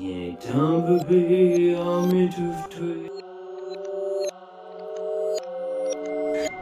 [0.00, 3.10] Il est un bébé à m'étouffer.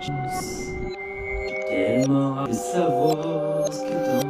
[0.01, 4.29] J'ai tellement hâte de savoir ce que t'en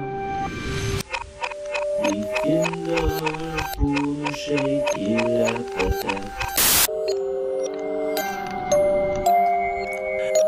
[2.45, 6.31] films d'horreur pour me shaker la patate.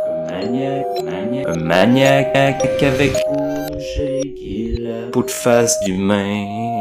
[0.07, 2.37] Un maniaque, maniaque, un maniaque
[2.83, 6.74] avec pour me shaker la peau de face d'humain.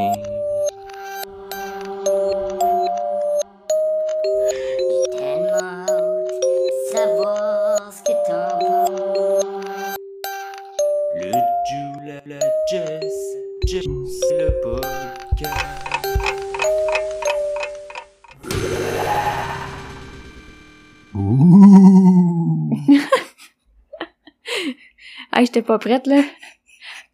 [25.64, 26.22] Pas prête, là.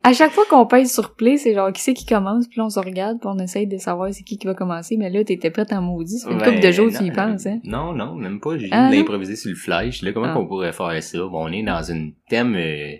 [0.01, 2.69] À chaque fois qu'on pèse sur play, c'est genre qui c'est qui commence, puis on
[2.69, 5.51] se regarde, puis on essaye de savoir c'est qui qui va commencer, mais là t'étais
[5.51, 7.59] prête en maudit, ça fait une couple de jours que tu y penses, hein.
[7.65, 8.57] Non, non, même pas.
[8.57, 10.01] J'ai Ah, l'improviser sur le flash.
[10.01, 10.33] Là, comment Ah.
[10.33, 11.17] qu'on pourrait faire ça?
[11.17, 12.93] Bon, on est dans une thème euh,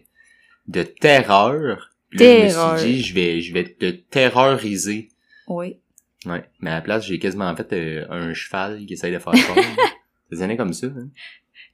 [0.68, 1.90] de terreur.
[2.10, 2.68] Puis là, Terreur.
[2.70, 5.08] Je me suis dit, je vais, je vais te terroriser.
[5.48, 5.78] Oui.
[6.26, 6.44] Ouais.
[6.60, 9.64] Mais à la place, j'ai quasiment fait euh, un cheval qui essaye de faire peur.
[10.34, 10.88] ça sonnait comme ça.
[10.88, 11.08] Hein?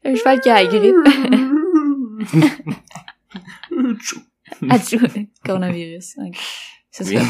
[0.03, 0.95] Un cheval qui a la grippe.
[4.70, 5.00] Atchou.
[5.45, 6.16] Coronavirus.
[6.26, 6.36] Ok.
[6.92, 7.18] Ça se Oui.
[7.18, 7.28] fait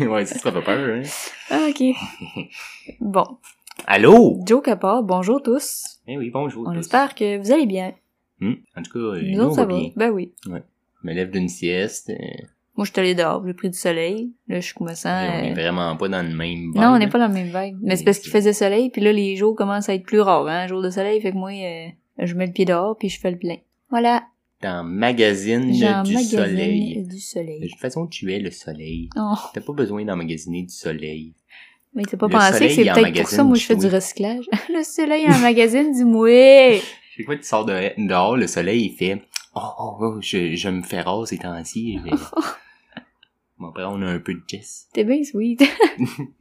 [0.00, 0.10] peur.
[0.12, 0.96] ouais, ça, ça fait peur.
[0.96, 1.02] Hein?
[1.50, 1.82] Ah, ok.
[3.00, 3.24] Bon.
[3.86, 4.40] Allô?
[4.46, 6.00] Joe Capard, bonjour tous.
[6.06, 6.66] Eh oui, bonjour.
[6.68, 6.80] On tous.
[6.80, 7.94] espère que vous allez bien.
[8.40, 8.54] Hmm.
[8.76, 9.78] En tout cas, euh, Nous nous, on autres, ça va va.
[9.80, 9.90] bien.
[9.96, 10.32] Ben oui.
[10.44, 10.50] Je
[11.04, 12.10] me lève d'une sieste.
[12.10, 12.14] euh,
[12.76, 14.32] Moi, je suis allée dehors, j'ai pris du soleil.
[14.48, 15.06] Là, je me sens...
[15.06, 15.08] on
[15.44, 17.46] est euh, vraiment pas dans le même Non, on vibe, n'est pas dans le même
[17.54, 17.78] vibe.
[17.82, 20.46] Mais c'est parce qu'il faisait soleil, puis là, les jours commencent à être plus rares,
[20.48, 20.66] hein.
[20.66, 21.86] Jour de soleil, fait que moi, euh,
[22.18, 23.56] je mets le pied dehors, puis je fais le plein.
[23.90, 24.24] Voilà.
[24.60, 27.02] Dans magazine du magasine soleil.
[27.02, 27.68] du De soleil.
[27.70, 29.08] toute façon, tu es le soleil.
[29.16, 31.32] Oh, T'as pas besoin d'emmagasiner du soleil.
[31.94, 34.44] mais t'as pas Le pensé que c'est peut-être pour ça, moi, je fais du recyclage.
[34.68, 36.80] le soleil en magazine du mouet.
[37.24, 39.22] Fois que tu sors de, dehors, le soleil, il fait
[39.54, 41.98] Oh, oh, oh, je, je me fais rare ces temps-ci.
[43.58, 44.86] Bon, après, on a un peu de Jess.
[44.92, 45.64] T'es bien sweet.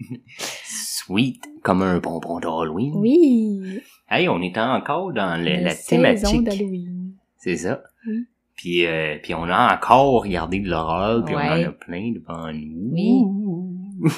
[0.65, 2.93] Sweet, comme un bonbon d'Halloween.
[2.95, 3.81] oui.
[4.09, 6.43] Hey, on est encore dans le- la thématique.
[6.43, 7.13] d'Halloween.
[7.37, 7.81] C'est ça.
[8.07, 8.25] Oui.
[8.55, 12.51] Puis, euh, puis on a encore regardé de l'horreur, puis on en a plein devant
[12.53, 13.75] nous.
[13.99, 14.09] Oui.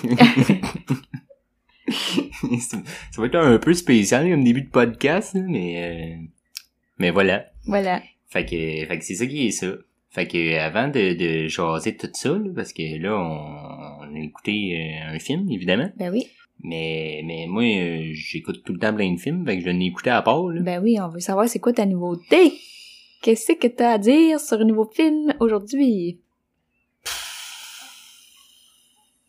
[2.60, 2.78] ça
[3.12, 6.16] ça va être un peu spécial comme début de podcast, mais euh,
[7.00, 7.46] mais voilà.
[7.66, 8.02] Voilà.
[8.28, 9.68] Fait que, fait que c'est ça qui est ça.
[10.12, 14.20] Fait que avant de, de jaser tout ça, là, parce que là on, on a
[14.20, 16.28] écouté euh, un film évidemment, Ben oui.
[16.64, 19.86] mais mais moi euh, j'écoute tout le temps plein de films, fait que je l'ai
[19.86, 20.48] écouté à part.
[20.48, 20.62] Là.
[20.62, 22.54] Ben oui, on veut savoir c'est quoi ta nouveauté.
[23.22, 26.22] Qu'est-ce que t'as à dire sur un nouveau film aujourd'hui?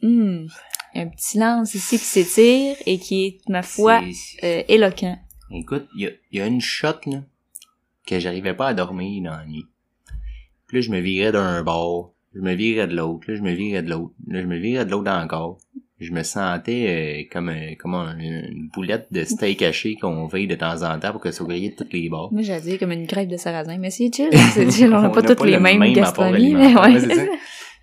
[0.01, 0.47] Hmm.
[0.95, 4.01] Un petit lance ici qui s'étire et qui est, ma foi,
[4.45, 5.19] euh, éloquent.
[5.51, 7.23] Écoute, il y a, y a une shot, là,
[8.07, 9.67] que j'arrivais pas à dormir dans la nuit.
[10.69, 13.53] Puis là, je me virais d'un bord, je me virais de l'autre, là, je me
[13.53, 15.59] virais de l'autre, là, je me virais de l'autre encore.
[16.01, 20.47] Je me sentais euh, comme, un- comme un- une boulette de steak haché qu'on veille
[20.47, 22.33] de temps en temps pour que ça grille de toutes les bords.
[22.33, 25.11] Moi, j'allais dire comme une crêpe de sarrasin, mais c'est chill, c'est chill, on n'a
[25.11, 27.01] pas toutes les le mêmes même gastronomies, mais ouais.
[27.01, 27.23] ça.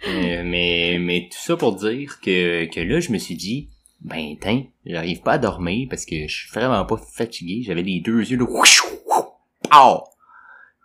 [0.08, 3.68] Euh, mais, mais tout ça pour dire que, que là, je me suis dit,
[4.02, 7.64] ben, tiens, j'arrive pas à dormir parce que je suis vraiment pas fatigué.
[7.66, 10.04] J'avais les deux yeux, là, pow!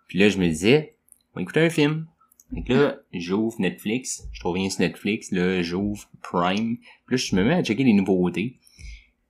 [0.09, 0.94] Puis là, je me disais,
[1.34, 2.06] on va écouter un film.
[2.52, 6.76] Donc là, j'ouvre Netflix, je trouve rien sur Netflix, là, j'ouvre Prime.
[7.06, 8.58] Puis là, je me mets à checker les nouveautés.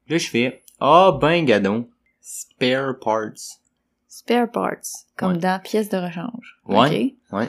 [0.04, 1.88] Puis là, je fais, ah, ben, gadon,
[2.20, 3.60] spare parts.
[4.08, 5.38] Spare parts, comme Ouais.
[5.38, 6.58] dans pièce de rechange.
[6.66, 7.14] Ouais.
[7.30, 7.38] Ok.
[7.38, 7.48] Ouais.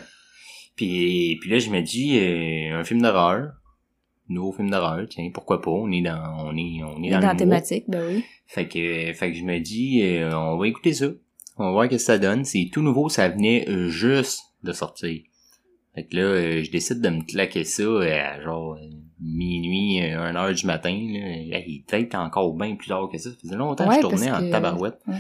[0.75, 3.53] Puis, puis là, je me dis, euh, un film d'horreur.
[4.29, 7.27] Nouveau film d'horreur, tiens, pourquoi pas, on est dans, on est, on est dans, dans,
[7.27, 8.23] la thématique, ben oui.
[8.47, 11.07] Fait que, fait que je me dis, euh, on va écouter ça.
[11.57, 12.45] On va voir ce que ça donne.
[12.45, 15.21] C'est tout nouveau, ça venait juste de sortir.
[15.95, 18.87] Fait que là, euh, je décide de me claquer ça à genre euh,
[19.21, 20.89] minuit, euh, 1 heure du matin.
[20.89, 21.59] Là.
[21.67, 23.29] Il être encore bien plus tard que ça.
[23.29, 24.99] Ça faisait longtemps que je tournais en que- tabarouette.
[25.07, 25.15] ouais.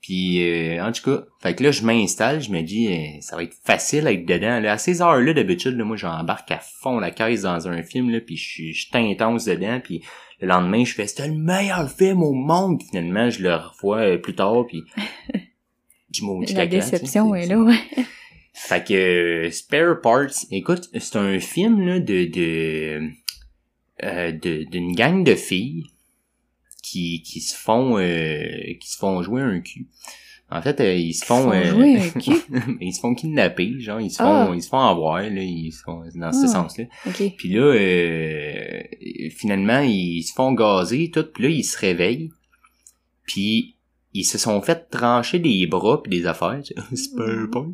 [0.00, 3.36] Puis, euh, en tout cas, fait que là, je m'installe, je me dis, euh, ça
[3.36, 4.60] va être facile à être dedans.
[4.60, 8.10] Là, à ces heures-là, d'habitude, là, moi, j'embarque à fond la caisse dans un film,
[8.10, 10.02] là, puis je suis intense dedans, puis
[10.40, 12.80] le lendemain, je fais, c'était le meilleur film au monde.
[12.80, 14.82] Puis finalement, je le revois euh, plus tard, puis
[16.10, 17.78] du maudit La déception est là, ouais.
[18.56, 18.94] Fait que
[19.46, 23.10] euh, Spare Parts, écoute, c'est un film là de de
[24.02, 25.84] euh, d'une gang de filles
[26.82, 28.46] qui qui se font euh,
[28.80, 29.86] qui se font jouer un cul.
[30.50, 32.76] En fait, euh, ils se Ils font, font euh, jouer un cul?
[32.80, 34.52] ils se font kidnapper, genre ils se font, Ah.
[34.54, 36.48] ils se font avoir là, ils sont dans ce Ah.
[36.48, 36.84] sens-là.
[37.06, 37.22] Ok.
[37.36, 38.82] Puis là, euh,
[39.30, 42.30] finalement, ils se font gazer, tout, puis là, ils se réveillent.
[43.26, 43.76] Puis
[44.14, 47.66] ils se sont fait trancher des bras puis des affaires, tu sais, spare parts.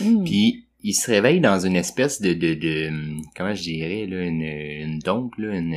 [0.00, 0.24] Hmm.
[0.24, 2.90] Puis ils se réveillent dans une espèce de, de, de
[3.36, 5.76] comment je dirais, là, une, une dompe, là, une,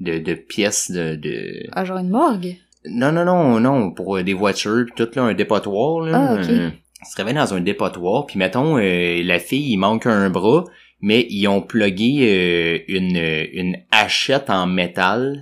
[0.00, 1.66] de, de pièce de, de...
[1.72, 2.56] Ah, genre une morgue?
[2.86, 6.12] Non, non, non, non, pour euh, des voitures, puis tout, là, un dépotoir, là.
[6.14, 10.06] Ah, euh, ils se réveillent dans un dépotoir, puis mettons, euh, la fille, il manque
[10.06, 10.64] un bras,
[11.00, 13.16] mais ils ont plugué euh, une,
[13.52, 15.40] une hachette en métal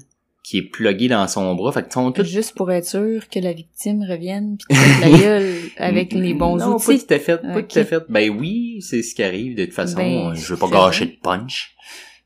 [0.52, 1.72] qui est pluguée dans son bras.
[1.72, 5.54] Fait que sont toutes Juste pour être sûr que la victime revienne pis la gueule
[5.78, 6.98] avec les bons non, outils.
[6.98, 7.68] pas tout à fait, pas Ok.
[7.68, 8.02] tout à fait.
[8.08, 9.96] Ben oui, c'est ce qui arrive de toute façon.
[9.96, 11.74] Ben, je veux pas gâcher de punch.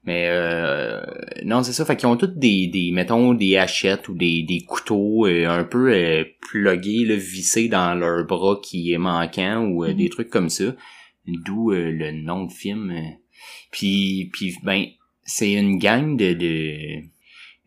[0.05, 1.00] Mais euh,
[1.44, 1.84] non, c'est ça.
[1.84, 5.64] Fait qu'ils ont toutes des, des mettons, des hachettes ou des, des couteaux euh, un
[5.64, 9.96] peu euh, plugués, là, vissés dans leur bras qui est manquant ou euh, Mhm.
[9.96, 10.75] des trucs comme ça.
[11.26, 12.90] D'où euh, le nom de film.
[12.90, 13.00] euh.
[13.73, 14.84] Puis, puis ben,
[15.25, 17.02] c'est une gang de, de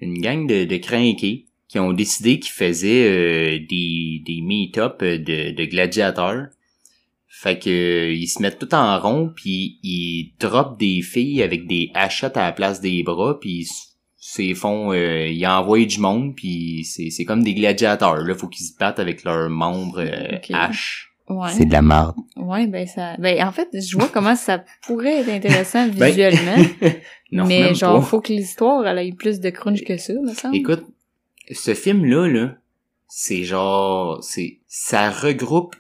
[0.01, 5.18] une gang de, de crinqués qui ont décidé qu'ils faisaient euh, des, des meet-up euh,
[5.18, 6.48] de, de gladiateurs.
[7.42, 11.68] Fait que euh, ils se mettent tout en rond puis ils droppent des filles avec
[11.68, 13.66] des hachettes à la place des bras puis
[14.40, 18.50] ils font euh, ils envoient du monde puis c'est c'est comme des gladiateurs là faut
[18.50, 21.09] qu'ils se battent avec leurs membres euh, haches.
[21.30, 21.64] Ouais.
[21.66, 22.16] de la marde.
[22.36, 23.16] Ouais, ben ça.
[23.18, 26.56] Ben en fait, je vois comment ça pourrait être intéressant Ben, visuellement.
[27.31, 28.06] non, mais même genre, pas.
[28.06, 30.56] faut que l'histoire elle ait plus de crunch que ça, me semble.
[30.56, 30.84] Écoute,
[31.52, 32.56] ce film-là, là,
[33.08, 35.76] c'est genre, c'est, ça regroupe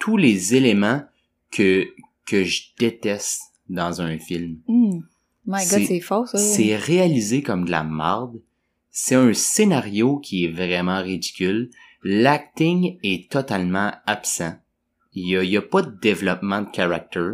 [0.00, 1.02] tous les éléments
[1.50, 1.86] que,
[2.26, 4.58] que je déteste dans un film.
[4.68, 5.00] Hmm.
[5.46, 6.38] My god, c'est- c'est fort, ça.
[6.38, 8.40] C'est réalisé comme de la marde.
[8.90, 11.70] C'est un scénario qui est vraiment ridicule.
[12.02, 14.54] L'acting est totalement absent.
[15.14, 17.30] Il y a, y a pas de développement de character.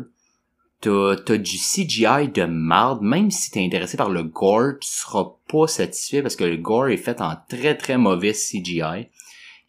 [0.81, 3.03] T'as, t'as du CGI de marde.
[3.03, 6.89] Même si t'es intéressé par le gore, tu seras pas satisfait parce que le gore
[6.89, 9.09] est fait en très très mauvais CGI.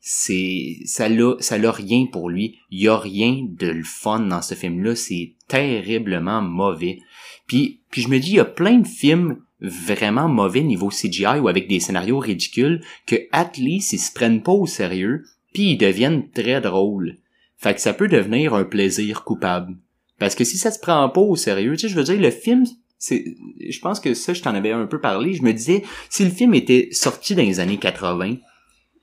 [0.04, 2.58] C'est, ça l'a, ça rien pour lui.
[2.72, 4.96] Il y a rien de le fun dans ce film-là.
[4.96, 7.00] C'est terriblement mauvais.
[7.46, 11.40] Puis, puis je me dis, il y a plein de films vraiment mauvais niveau CGI
[11.40, 15.24] ou avec des scénarios ridicules que at least ils se prennent pas au sérieux
[15.54, 17.18] puis ils deviennent très drôles.
[17.62, 19.76] Fait que ça peut devenir un plaisir coupable.
[20.18, 22.32] Parce que si ça se prend pas au sérieux, tu sais, je veux dire, le
[22.32, 22.66] film,
[22.98, 26.24] c'est, je pense que ça, je t'en avais un peu parlé, je me disais, si
[26.24, 28.38] le film était sorti dans les années 80,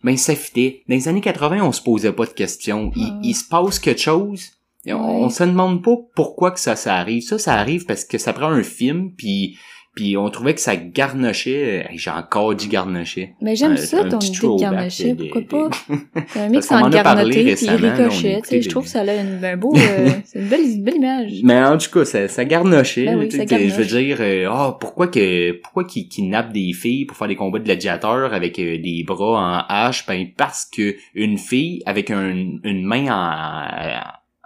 [0.03, 0.83] ben ça fitait.
[0.89, 2.91] Dans les années 80, on se posait pas de questions.
[2.97, 4.53] Il, il se passe quelque chose,
[4.85, 7.23] et on, on se demande pas pourquoi que ça, ça arrive.
[7.23, 9.57] Ça, ça arrive parce que ça prend un film, puis
[9.99, 11.89] puis on trouvait que ça garnochait.
[11.91, 13.35] Hey, J'ai encore dit garnochait.
[13.43, 15.77] Mais j'aime Un- ça, ton idée de de- pourquoi pas?
[16.29, 16.97] C'est un mix parlé
[17.35, 17.67] garnoté puis
[18.05, 20.95] ricochet, je trouve que ça a une, un beau, euh, c'est une belle, une belle
[20.97, 21.33] image.
[21.43, 23.07] Mais en tout cas, ça, ça garnochait.
[23.07, 27.05] Ben oui, ça Je veux dire, euh, ah, pourquoi que pourquoi qu'ils kidnappent des filles
[27.07, 30.07] pour faire des combats de gladiateurs avec euh, des bras en hache?
[30.07, 34.03] Ben parce que une fille avec un- une main en,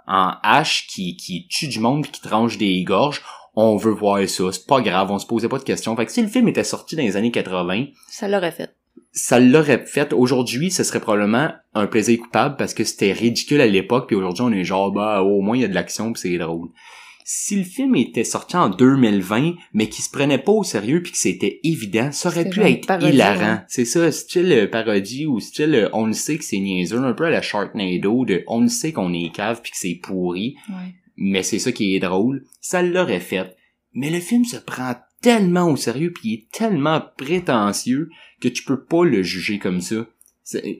[0.07, 3.21] en hache qui, qui tue du monde puis qui tranche des gorges,
[3.55, 4.43] on veut voir ça.
[4.51, 5.95] C'est pas grave, on se posait pas de questions.
[5.95, 8.71] Fait que si le film était sorti dans les années 80, Ça l'aurait fait.
[9.11, 10.11] ça l'aurait fait.
[10.13, 14.43] Aujourd'hui, ce serait probablement un plaisir coupable parce que c'était ridicule à l'époque, puis aujourd'hui,
[14.43, 16.69] on est genre, bah, au moins, il y a de l'action, puis c'est drôle.
[17.25, 21.13] Si le film était sorti en 2020, mais qu'il se prenait pas au sérieux, puis
[21.13, 23.59] que c'était évident, ça aurait pu être parodie, hilarant.
[23.69, 27.13] C'est ça, style euh, parodie ou style euh, on le sait que c'est niaiseux, un
[27.13, 30.55] peu à la Sharknado, de on le sait qu'on est cave puis que c'est pourri,
[30.67, 30.95] Ouais.
[31.15, 32.43] Mais c'est ça qui est drôle.
[32.61, 33.55] Ça l'aurait fait.
[33.93, 38.09] Mais le film se prend tellement au sérieux puis il est tellement prétentieux
[38.41, 40.05] que tu peux pas le juger comme ça.
[40.43, 40.79] C'est-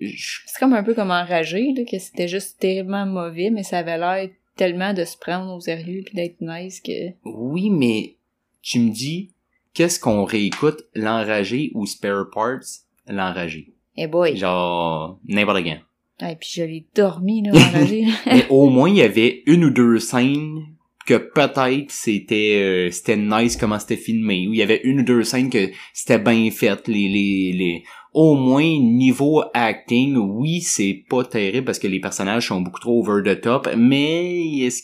[0.60, 4.30] comme un peu comme enragé, là, que c'était juste terriblement mauvais, mais ça avait l'air
[4.58, 7.14] tellement de se prendre au sérieux puis d'être nice que...
[7.24, 8.18] Oui, mais
[8.62, 9.32] tu me dis,
[9.74, 13.74] qu'est-ce qu'on réécoute, l'enragé ou Spare Parts, l'enragé?
[13.96, 14.36] Eh boy!
[14.36, 15.80] Genre, n'importe quand.
[16.22, 17.52] Et puis je l'ai dormi, là.
[18.28, 20.60] Mais au moins, il y avait une ou deux scènes
[21.06, 25.04] que peut-être c'était euh, c'était nice comment c'était filmé ou il y avait une ou
[25.04, 31.04] deux scènes que c'était bien fait les les les au moins niveau acting oui c'est
[31.10, 34.84] pas terrible parce que les personnages sont beaucoup trop over the top mais est-ce-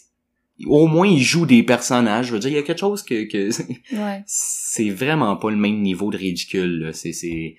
[0.67, 3.23] au moins ils jouent des personnages je veux dire il y a quelque chose que
[3.23, 3.49] que
[3.95, 4.21] ouais.
[4.25, 6.91] c'est vraiment pas le même niveau de ridicule là.
[6.91, 7.55] c'est c'est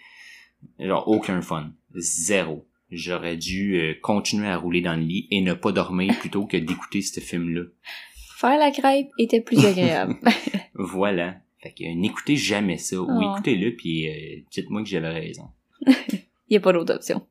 [0.78, 5.54] genre aucun fun zéro j'aurais dû euh, continuer à rouler dans le lit et ne
[5.54, 7.62] pas dormir plutôt que d'écouter ce film là
[8.36, 10.16] Faire la crêpe était plus agréable.
[10.74, 13.32] voilà fait que euh, n'écoutez jamais ça ou Oh.
[13.34, 15.48] écoutez-le puis euh, dites-moi que j'avais raison
[16.48, 17.22] Il y a pas d'autre option.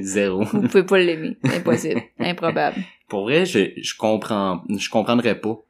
[0.00, 0.42] Zéro.
[0.42, 1.36] Vous pouvez pas l'aimer.
[1.44, 2.00] Impossible.
[2.18, 2.78] Improbable.
[3.06, 5.62] Pour vrai, je, je comprends, je comprendrais pas.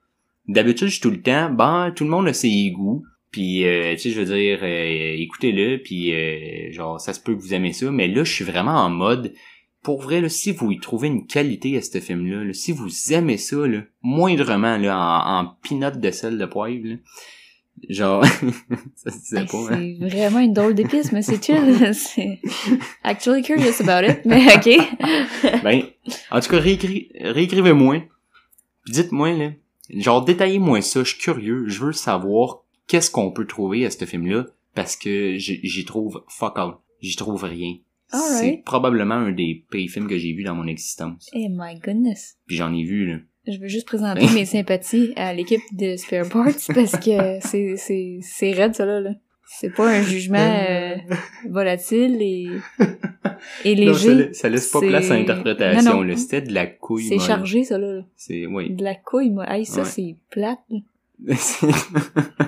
[0.46, 3.04] D'habitude, je suis tout le temps, ben, tout le monde a ses goûts.
[3.30, 7.34] Puis, euh, tu sais, je veux dire, euh, écoutez-le, puis euh, genre, ça se peut
[7.34, 7.90] que vous aimez ça.
[7.90, 9.34] Mais là, je suis vraiment en mode,
[9.82, 12.88] pour vrai, là, si vous y trouvez une qualité à ce film-là, là, si vous
[13.12, 16.94] aimez ça, là, moindrement, là, en, en de sel de poivre, là,
[17.90, 18.24] genre,
[18.96, 19.94] ça se disait Hey, pas, hein.
[20.00, 21.56] C'est vraiment une drôle d'épice, mais c'est chill.
[21.92, 22.40] C'est
[23.04, 25.62] actually curious about it, mais ok.
[25.62, 25.82] Ben,
[26.30, 28.04] en tout cas, réécri- réécrivez-moi.
[28.86, 29.50] Dites-moi, là.
[29.90, 31.00] Genre, détaillez-moi ça.
[31.04, 31.64] Je suis curieux.
[31.68, 34.46] Je veux savoir qu'est-ce qu'on peut trouver à ce film-là.
[34.74, 36.72] Parce que j'y trouve fuck all.
[37.00, 37.76] J'y trouve rien.
[38.10, 41.28] C'est probablement un des pires films que j'ai vu dans mon existence.
[41.34, 42.36] Eh my goodness.
[42.46, 43.18] Puis j'en ai vu, là.
[43.46, 48.18] Je veux juste présenter mes sympathies à l'équipe de Spare Parts parce que c'est, c'est,
[48.22, 49.00] c'est raide, ça, là.
[49.00, 49.10] là.
[49.46, 50.96] C'est pas un jugement euh,
[51.48, 52.48] volatile et,
[53.64, 54.32] et Non, ça, léger.
[54.34, 56.02] ça laisse pas place à interprétation, Non, non.
[56.02, 56.16] là.
[56.16, 58.02] C'était de la couille C'est chargé, ça, là.
[58.16, 58.70] C'est, oui.
[58.74, 59.46] De la couille, moi.
[59.50, 59.86] Hey, ça, Ouais.
[59.86, 60.58] c'est plate.
[60.70, 60.78] là.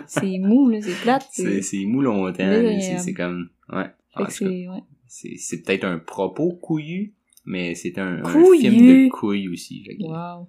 [0.07, 0.79] c'est mou, là.
[0.81, 1.27] C'est plate.
[1.31, 3.87] c'est- mou longtemps, C'est comme, ouais.
[4.29, 5.62] C'est, ouais.
[5.65, 9.85] peut-être un propos couillu, mais c'est un, film de couilles aussi.
[10.00, 10.47] Wow.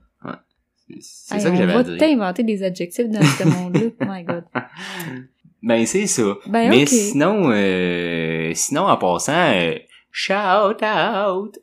[0.88, 1.98] C'est c'est Hey, ça que on j'avais va à dire.
[1.98, 3.82] t'inventer des adjectifs dans ce monde-là.
[4.02, 4.44] Oh my god.
[5.64, 6.36] Ben c'est ça.
[6.48, 9.76] Ben, mais sinon, euh, sinon en passant, euh,
[10.12, 10.84] shout out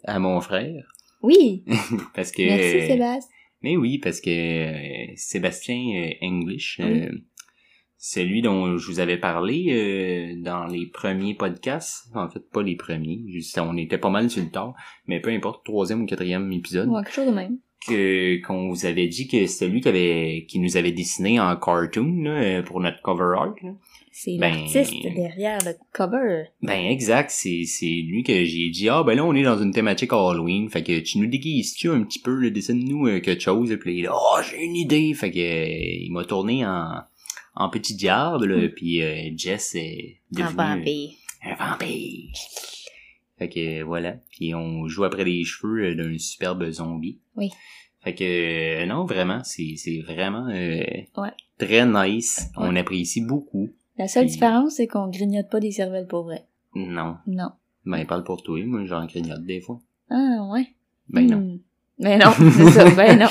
[0.04, 0.82] à mon frère
[1.22, 1.64] Oui.
[2.14, 2.42] parce que.
[2.42, 3.28] Merci, Sébastien.
[3.62, 7.00] Mais oui, parce que euh, Sébastien euh, English, Oui.
[7.02, 7.12] euh,
[7.96, 12.76] celui dont je vous avais parlé euh, dans les premiers podcasts, en fait pas les
[12.76, 14.74] premiers, juste on était pas mal sur le tard,
[15.06, 17.58] mais peu importe, troisième ou quatrième épisode, Ouais, quelque chose de même.
[17.86, 21.56] que qu'on vous avait dit que c'était lui qui avait qui nous avait dessiné en
[21.56, 23.54] cartoon là, pour notre cover art.
[23.64, 23.70] là.
[24.20, 26.46] C'est Ben- l'artiste derrière le cover.
[26.60, 29.70] Ben exact, c'est c'est lui que j'ai dit ah ben là on est dans une
[29.72, 33.70] thématique Halloween, fait que tu nous déguises-tu un petit peu, là, dessine-nous euh, quelque chose,
[33.70, 36.88] et puis là oh j'ai une idée, fait que euh, il m'a tourné en
[37.54, 41.10] en petit diable, puis euh, Jess est Un devenu vampire.
[41.44, 42.30] un vampire.
[43.38, 47.18] Fait que voilà, puis on joue après les cheveux d'un superbe zombie.
[47.36, 47.50] Oui.
[48.02, 51.06] Fait que non vraiment, c'est c'est vraiment Ouais.
[51.58, 53.70] très nice, on apprécie beaucoup.
[53.98, 56.44] La seule différence, c'est qu'on grignote pas des cervelles pour vrai.
[56.74, 57.50] Non, Non.
[57.84, 59.80] ben parle pour toi, moi j'en grignote des fois.
[60.10, 60.68] Ah, ouais.
[61.08, 61.38] Ben non.
[61.38, 61.58] Hmm.
[61.98, 62.90] Ben non, c'est ça.
[62.90, 63.26] Ben non.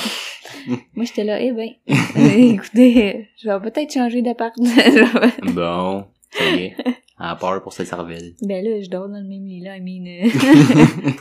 [0.94, 4.54] Moi, j'étais là, eh ben, euh, écoutez, je vais peut-être changer d'appart.
[5.54, 6.76] Bon, ça y est.
[7.16, 8.34] À peur pour sa cervelle.
[8.42, 11.12] ben là, je dors dans le même lit là, I mean, euh,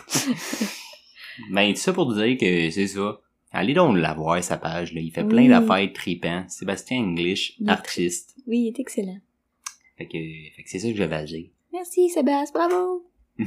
[1.52, 3.20] ben, tout ça pour dire que c'est ça.
[3.52, 5.00] Allez donc la voir, sa page, là.
[5.02, 5.30] Il fait Oui.
[5.30, 6.44] plein d'affaires tripants.
[6.50, 8.36] Sébastien English, artiste.
[8.48, 9.18] Oui, il est excellent.
[9.98, 10.18] Fait que,
[10.56, 11.50] fait que c'est ça que j'avais à dire.
[11.74, 13.06] Merci, Sébastien, bravo!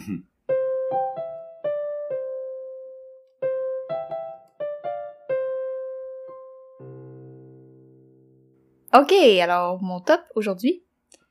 [8.92, 10.82] Ok, alors, mon top aujourd'hui,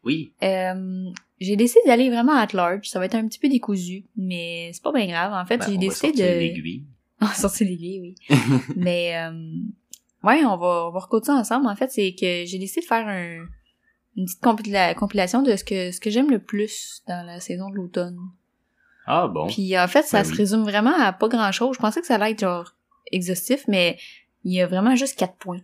[0.06, 0.32] oui.
[0.42, 1.12] Euh,
[1.42, 2.88] j'ai décidé d'aller vraiment at large.
[2.88, 5.34] Ça va être un petit peu décousu, mais c'est pas bien grave.
[5.34, 6.24] En fait, Ben, j'ai décidé de...
[6.24, 6.86] l'aiguille.
[7.22, 8.16] On va sortir l'aiguille, oui.
[8.78, 9.32] mais, euh,
[10.24, 11.68] ouais, on va, on va ça ensemble.
[11.68, 13.46] En fait, c'est que j'ai décidé de faire un,
[14.20, 17.70] une petite compila- compilation de ce que, ce que j'aime le plus dans la saison
[17.70, 18.18] de l'automne.
[19.06, 19.48] Ah bon.
[19.48, 20.38] Puis, en fait, ça Ben se oui.
[20.38, 21.76] résume vraiment à pas grand chose.
[21.76, 22.76] Je pensais que ça allait être genre
[23.12, 23.98] exhaustif, mais
[24.44, 25.62] il y a vraiment juste quatre points.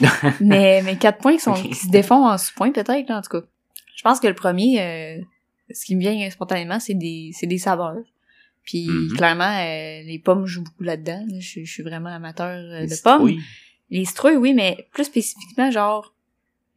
[0.40, 3.46] mais, mais quatre points qui sont, qui se défont en sous-points, peut-être, en tout cas.
[3.96, 5.20] Je pense que le premier, euh,
[5.72, 7.96] ce qui me vient spontanément, c'est des, c'est des saveurs.
[8.64, 9.16] Puis Mhm.
[9.16, 11.24] clairement, euh, les pommes jouent beaucoup là-dedans.
[11.26, 11.40] là.
[11.40, 13.28] Je, je suis vraiment amateur euh, de pommes.
[13.28, 13.40] citrouilles.
[13.90, 16.14] Les citrouilles, oui, mais plus spécifiquement, genre,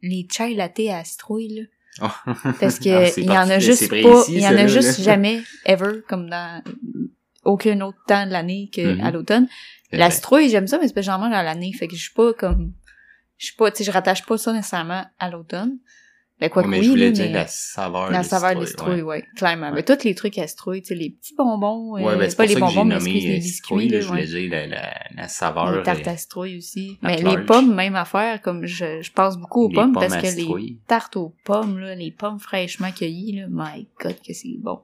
[0.02, 1.48] les chai latte à citrouille,
[2.00, 2.14] là.
[2.60, 5.04] Parce que Ah, il y en a juste pas, il y en a juste là.
[5.04, 6.62] jamais, ever, comme dans
[7.44, 9.00] aucun autre temps de l'année que Mhm.
[9.04, 9.48] à l'automne.
[9.90, 11.72] La citrouille, j'aime ça, mais c'est pas généralement dans l'année.
[11.74, 12.72] Fait que je suis pas comme,
[13.36, 15.76] je suis pas, tu sais, je rattache pas ça nécessairement à l'automne.
[16.42, 18.66] Ben, quoi que mais oui, je voulais là, dire mais la saveur la saveur des
[18.66, 19.68] citrouille, citrouilles, ouais, clairement.
[19.68, 19.74] Ouais.
[19.76, 22.34] Mais tous les trucs à citrouille, tu sais, les petits bonbons, euh, Ouais, ben, c'est
[22.34, 25.70] pas les bonbons, mais les euh, biscuits, là, je voulais dire la, la, la saveur.
[25.76, 26.98] Les tartes euh, à citrouille aussi.
[27.00, 30.16] Mais les pommes, même affaire, comme je, je pense beaucoup aux les pommes, pommes parce
[30.16, 34.58] que les tartes aux pommes, là, les pommes fraîchement cueillies, là, my god, que c'est
[34.58, 34.80] bon.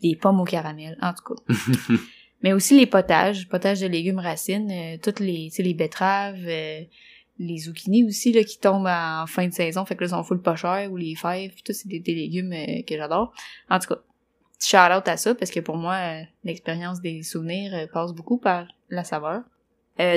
[0.00, 1.54] Puis des pommes au caramel, en tout cas.
[2.42, 6.42] Mais aussi les potages, potages de légumes racines, euh, toutes les, tu sais, les betteraves,
[6.46, 6.80] euh,
[7.42, 10.22] les zucchini aussi, là, qui tombent en fin de saison, fait que là, ils sont
[10.22, 13.32] full pas chers, ou les fèves, tout, c'est des, des légumes euh, que j'adore.
[13.68, 14.00] En tout cas,
[14.60, 18.66] shout-out à ça, parce que pour moi, euh, l'expérience des souvenirs euh, passe beaucoup par
[18.90, 19.42] la saveur.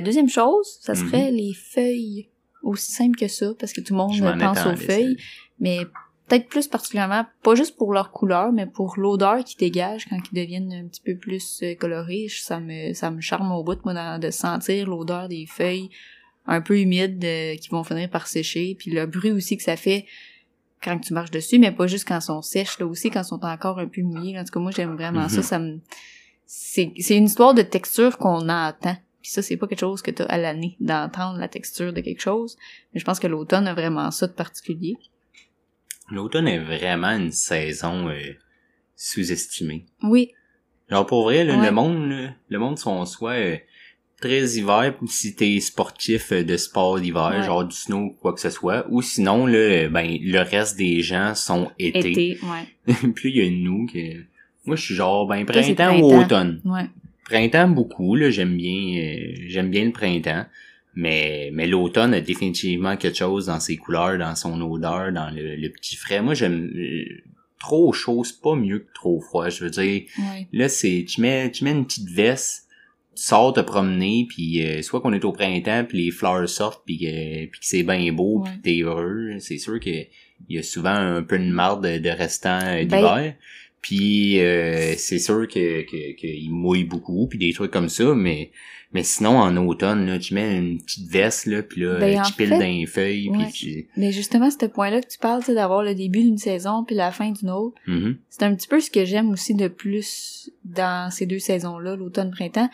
[0.03, 2.29] Deuxième chose, ça serait les feuilles.
[2.63, 5.17] Aussi simple que ça, parce que tout le monde pense aux feuilles,
[5.59, 5.81] mais
[6.27, 10.35] peut-être plus particulièrement, pas juste pour leur couleur, mais pour l'odeur qu'ils dégagent quand ils
[10.35, 12.25] deviennent un petit peu plus colorés.
[12.29, 15.91] Ça me, ça me charme au bout, moi, de sentir l'odeur des feuilles
[16.47, 19.75] un peu humides euh, qui vont finir par sécher, puis le bruit aussi que ça
[19.75, 20.05] fait
[20.83, 23.25] quand tu marches dessus, mais pas juste quand ils sont sèches, là aussi quand ils
[23.27, 24.37] sont encore un peu mouillés.
[24.37, 25.37] En tout cas, moi, j'aime vraiment ça.
[25.37, 25.43] Mhm.
[25.43, 25.79] Ça me,
[26.45, 28.95] c'est, c'est une histoire de texture qu'on entend.
[29.21, 32.21] Puis ça, c'est pas quelque chose que t'as à l'année, d'entendre la texture de quelque
[32.21, 32.57] chose.
[32.93, 34.95] Mais je pense que l'automne a vraiment ça de particulier.
[36.11, 38.19] L'automne est vraiment une saison euh,
[38.95, 39.85] sous-estimée.
[40.03, 40.31] Oui,
[40.87, 41.65] Genre pour vrai, là, Ouais.
[41.65, 43.57] le monde, là, le monde sont soit euh,
[44.21, 47.45] très hiver si t'es sportif euh, de sport d'hiver, Ouais.
[47.45, 50.77] genre du snow ou quoi que ce soit, ou sinon là, euh, ben le reste
[50.77, 52.11] des gens sont été.
[52.11, 52.93] été, ouais.
[53.15, 54.23] Puis il y a nous que
[54.65, 56.61] moi je suis genre ben printemps ou automne.
[56.65, 56.85] Ouais.
[57.25, 60.45] Printemps beaucoup là, j'aime bien euh, j'aime bien le printemps.
[60.97, 65.57] Mais, mais l'automne a définitivement quelque chose dans ses couleurs, dans son odeur, dans le,
[65.57, 66.21] le petit frais.
[66.21, 67.03] Moi, j'aime euh,
[67.59, 69.49] trop chaud, c'est pas mieux que trop froid.
[69.49, 70.47] Je veux dire, Ouais.
[70.53, 72.64] Là, c'est tu mets tu mets une petite veste,
[73.15, 76.99] sors te promener, puis euh, soit qu'on est au printemps, puis les fleurs sortent, puis
[76.99, 79.31] que, puis que c'est bien beau, puis que t'es heureux.
[79.39, 79.89] C'est sûr que
[80.49, 83.35] il y a souvent un peu de marde de, de restant euh, Ben- d'hiver.
[83.81, 88.51] Puis euh, c'est sûr que que qu'il mouille beaucoup, puis des trucs comme ça, mais
[88.93, 92.23] mais sinon en automne là, tu mets une petite veste là, puis là Ben, en
[92.23, 93.45] tu piles fait, dans les feuilles, ouais.
[93.45, 96.95] puis tu Mais justement, ce point-là que tu parles, d'avoir le début d'une saison puis
[96.95, 98.17] la fin d'une autre, Mhm.
[98.29, 102.69] c'est un petit peu ce que j'aime aussi de plus dans ces deux saisons-là, l'automne-printemps.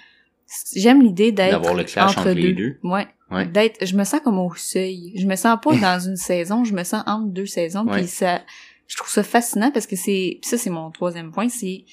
[0.76, 2.78] J'aime l'idée d'être d'avoir le clash entre, les deux.
[2.84, 3.08] Ouais.
[3.30, 3.46] Ouais.
[3.46, 5.14] D'être, je me sens comme au seuil.
[5.16, 7.86] Je me sens pas dans une saison, je me sens entre deux saisons.
[7.86, 8.42] Puis ça,
[8.88, 11.86] je trouve ça fascinant parce que c'est, ça c'est mon troisième point, c'est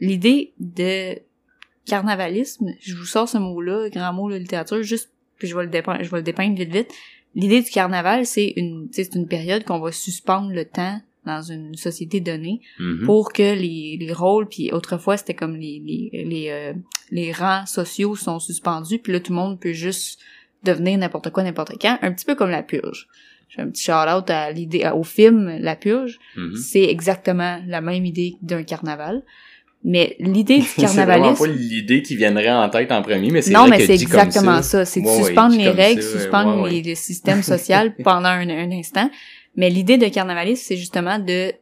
[0.00, 1.18] l'idée de
[1.86, 2.72] carnavalisme.
[2.80, 6.02] Je vous sors ce mot-là, grand mot de littérature, juste puis je vais le dépeindre,
[6.04, 6.94] je vais le dépeindre vite vite.
[7.34, 11.74] L'idée du carnaval, c'est une, c'est une période qu'on va suspendre le temps dans une
[11.76, 13.04] société donnée Mhm.
[13.06, 16.72] pour que les, les rôles puis autrefois c'était comme les les les, euh,
[17.10, 20.20] les rangs sociaux sont suspendus puis là tout le monde peut juste
[20.64, 23.06] devenir n'importe quoi n'importe quand un petit peu comme la purge
[23.48, 26.56] j'ai un petit shout out à l'idée au film la purge Mhm.
[26.56, 29.22] c'est exactement la même idée d'un carnaval
[29.86, 33.52] mais l'idée du C'est carnavalisme pas l'idée qui viendrait en tête en premier, mais c'est
[33.52, 34.62] non, mais c'est exactement ça.
[34.62, 34.84] ça.
[34.86, 36.70] C'est de Ouais, suspendre les règles, ça, suspendre ouais.
[36.70, 39.10] Les, le système social pendant un, un instant.
[39.56, 41.52] Mais l'idée de carnavalisme, c'est justement de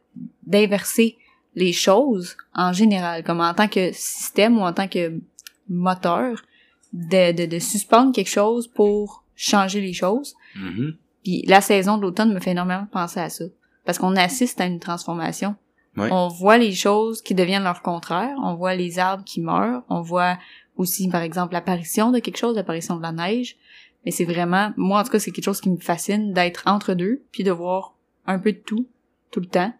[0.45, 1.17] d'inverser
[1.55, 5.19] les choses en général, comme en tant que système ou en tant que
[5.69, 6.43] moteur,
[6.91, 10.35] de, de, de suspendre quelque chose pour changer les choses.
[10.55, 10.95] Mhm.
[11.23, 13.45] Puis la saison de l'automne me fait énormément penser à ça.
[13.85, 15.55] Parce qu'on assiste à une transformation.
[15.97, 16.09] Ouais.
[16.11, 18.35] On voit les choses qui deviennent leur contraire.
[18.41, 19.83] On voit les arbres qui meurent.
[19.89, 20.37] On voit
[20.77, 23.57] aussi, par exemple, l'apparition de quelque chose, l'apparition de la neige.
[24.05, 26.93] Mais c'est vraiment, moi en tout cas, c'est quelque chose qui me fascine d'être entre
[26.93, 28.87] deux, puis de voir un peu de tout,
[29.31, 29.73] tout le temps,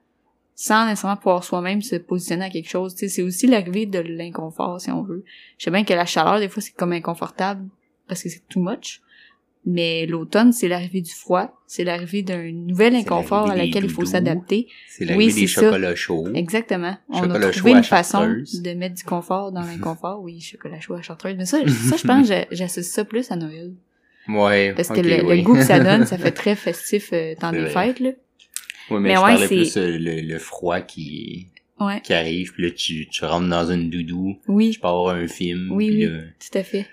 [0.56, 2.94] sans nécessairement pouvoir soi-même se positionner à quelque chose.
[2.94, 5.24] Tu sais, c'est aussi l'arrivée de l'inconfort, si on veut.
[5.58, 7.68] Je sais bien que la chaleur, des fois, c'est comme inconfortable,
[8.08, 9.02] parce que c'est too much.
[9.66, 14.04] Mais l'automne, c'est l'arrivée du froid, c'est l'arrivée d'un nouvel inconfort à laquelle il faut
[14.04, 14.68] s'adapter.
[14.90, 15.96] C'est l'arrivée Oui, des ça.
[15.96, 16.28] chauds.
[16.34, 16.98] Exactement.
[17.08, 20.22] On a trouvé une façon de mettre du confort dans l'inconfort.
[20.22, 21.36] Oui, chocolat chaud à chartreuse.
[21.38, 23.72] Mais ça, ça je pense, j'associe ça plus à Noël.
[24.28, 24.74] Ouais.
[24.76, 25.38] Parce que le, oui.
[25.38, 27.88] le goût que ça donne, ça fait très festif euh, dans les vrai.
[27.88, 28.10] fêtes, là.
[28.90, 31.48] Ouais, mais, Mais je ouais, parlais plus euh, le, le froid qui
[31.80, 32.00] Ouais.
[32.02, 35.28] qui arrive, puis là tu, tu rentres dans une doudou, Oui, tu pars voir un
[35.28, 36.12] film, Oui, puis oui.
[36.14, 36.86] là, tout à fait.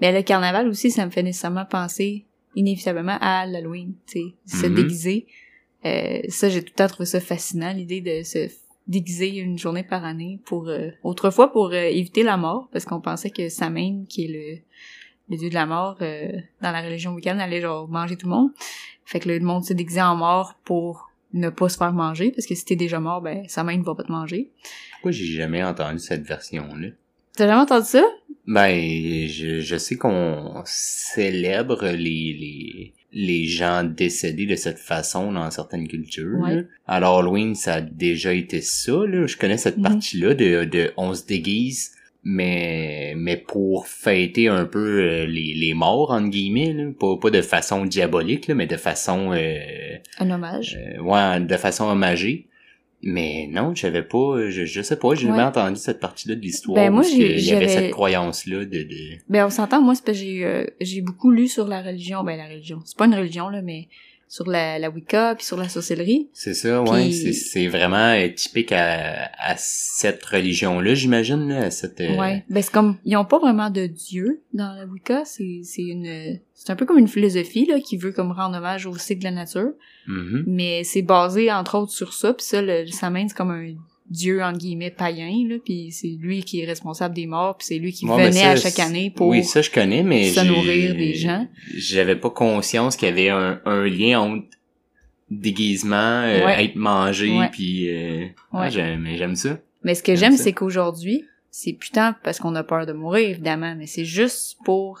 [0.00, 4.66] Mais le carnaval aussi, ça me fait nécessairement penser inévitablement à l'Halloween, tu sais, se
[4.66, 4.74] Mhm.
[4.74, 5.26] déguiser.
[5.86, 8.48] Euh, ça, j'ai tout le temps trouvé ça fascinant, l'idée de se
[8.86, 13.00] déguiser une journée par année pour euh, autrefois pour euh, éviter la mort parce qu'on
[13.00, 14.58] pensait que Samhain qui est le
[15.30, 18.32] le dieu de la mort euh, dans la religion wiccan allait genre manger tout le
[18.34, 18.50] monde
[19.04, 22.46] fait que le monde s'est déguisé en mort pour ne pas se faire manger parce
[22.46, 24.50] que si t'es déjà mort ben Samhain ne va pas te manger
[24.94, 26.88] pourquoi j'ai jamais entendu cette version-là?
[27.36, 28.04] t'as jamais entendu ça?
[28.46, 28.76] Ben,
[29.28, 30.62] je, je sais qu'on
[31.12, 36.38] célèbre les, les, les gens décédés de cette façon dans certaines cultures.
[36.40, 36.66] Ouais.
[36.86, 38.92] Alors Halloween, ça a déjà été ça.
[39.06, 39.26] Là.
[39.26, 39.82] Je connais cette Mhm.
[39.84, 41.92] partie-là de, de on se déguise,
[42.24, 46.84] mais mais pour fêter un peu euh, les, les morts entre guillemets, là.
[46.98, 49.58] Pas, pas de façon diabolique, là, mais de façon euh,
[50.18, 52.46] un hommage euh, ouais, de façon hommagée.
[53.04, 55.42] Mais non, j'avais pas, je, je sais pas, j'ai jamais Ouais.
[55.44, 56.76] entendu cette partie-là de l'histoire.
[56.76, 58.96] Ben, moi, parce y avait j'avais- cette croyance-là de, de...
[59.28, 62.22] Ben on s'entend, moi c'est parce que j'ai euh, j'ai beaucoup lu sur la religion,
[62.22, 63.88] ben la religion, c'est pas une religion là, mais
[64.32, 66.30] sur la, la Wicca puis sur la sorcellerie.
[66.32, 67.02] C'est ça, ouais.
[67.02, 72.00] Puis- C'est, c'est vraiment euh, typique à, à cette religion-là, j'imagine, là, à cette...
[72.00, 72.42] euh, Ouais.
[72.48, 76.38] Ben c'est comme ils ont pas vraiment de dieu dans la Wicca, c'est c'est une
[76.54, 79.24] c'est un peu comme une philosophie là qui veut comme rendre hommage au cycle de
[79.24, 79.72] la nature,
[80.06, 80.44] mhm.
[80.46, 83.74] mais c'est basé entre autres sur ça, puis ça le Samhain c'est comme un
[84.10, 87.78] dieu entre guillemets païen là, puis c'est lui qui est responsable des morts, puis c'est
[87.78, 90.30] lui qui ben venait ça, à chaque année pour Oui, ça, je connais, mais...
[90.30, 91.46] se nourrir des gens.
[91.76, 94.44] J'avais pas conscience qu'il y avait un, un lien entre
[95.30, 96.64] déguisement, euh, Ouais.
[96.64, 97.88] être mangé, puis...
[97.88, 98.26] Euh...
[98.52, 98.70] Ouais.
[98.70, 99.58] j'aime, mais j'aime ça.
[99.82, 103.74] Mais ce que j'aime, c'est qu'aujourd'hui, c'est putain parce qu'on a peur de mourir, évidemment,
[103.76, 105.00] mais c'est juste pour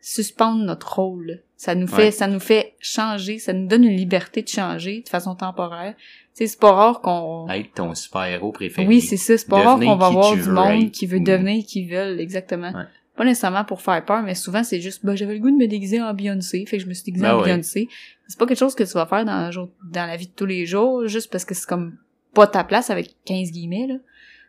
[0.00, 1.42] suspendre notre rôle.
[1.56, 2.10] Ça nous fait, Ouais.
[2.10, 5.94] ça nous fait changer, ça nous donne une liberté de changer de façon temporaire.
[5.96, 7.48] Tu sais, c'est pas rare qu'on...
[7.48, 8.86] Être ton super-héros préféré.
[8.86, 10.92] Oui, c'est ça, c'est pas rare qu'on va voir du monde être.
[10.92, 11.24] qui veut Mm.
[11.24, 12.72] devenir qui veulent, exactement.
[12.72, 12.84] Ouais.
[13.16, 15.66] Pas nécessairement pour faire peur, mais souvent c'est juste, bah, j'avais le goût de me
[15.66, 17.44] déguiser en Beyoncé, fait que je me suis déguisée Ben en ouais.
[17.46, 17.88] Beyoncé.
[18.28, 20.44] C'est pas quelque chose que tu vas faire dans, jour- dans la vie de tous
[20.44, 21.96] les jours, juste parce que c'est comme
[22.34, 23.94] pas ta place avec 15 guillemets, là.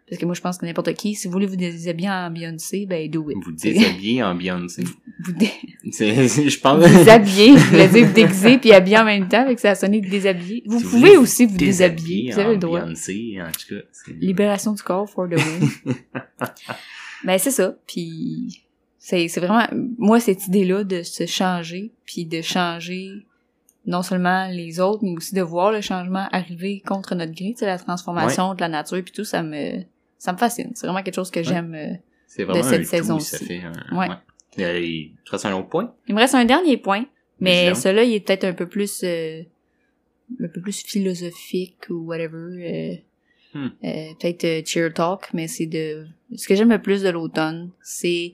[0.10, 2.86] Parce que moi, je pense que n'importe qui, si vous voulez vous déshabiller en Beyoncé,
[2.86, 3.38] ben, do it.
[3.44, 4.84] Vous déshabillez en Beyoncé.
[5.20, 5.52] Vous dé-
[5.84, 6.82] je pense...
[6.82, 9.72] vous déshabiller, je voulais dire vous déguiser puis habiller en même temps, avec que ça
[9.72, 10.64] a sonné de déshabiller.
[10.66, 12.82] Vous Si pouvez aussi vous déshabiller, vous avez le droit.
[12.82, 13.82] Beyoncé, en tout cas.
[14.20, 15.70] Libération du corps for the win.
[17.26, 17.76] ben c'est ça.
[17.86, 18.64] Puis
[18.98, 19.66] c'est c'est vraiment
[19.98, 23.26] moi cette idée là de se changer puis de changer
[23.86, 27.60] non seulement les autres mais aussi de voir le changement arriver contre notre gré, tu
[27.60, 29.82] sais la transformation de la nature puis tout ça me
[30.18, 30.72] ça me fascine.
[30.76, 31.74] C'est vraiment quelque chose que j'aime.
[31.76, 31.94] euh.
[32.28, 33.30] C'est vraiment cette un tout, saison-ci.
[33.38, 33.98] ça fait un...
[33.98, 34.08] Ouais.
[34.60, 35.94] Euh, Il te reste un autre point?
[36.08, 37.06] Il me reste un dernier point,
[37.40, 39.42] mais celui-là il est peut-être un peu plus euh,
[40.44, 42.38] un peu plus philosophique ou whatever.
[42.38, 42.96] euh,
[43.54, 43.68] Hmm.
[43.86, 47.72] euh, peut-être euh, cheer talk, mais c'est de ce que j'aime le plus de l'automne,
[47.82, 48.34] c'est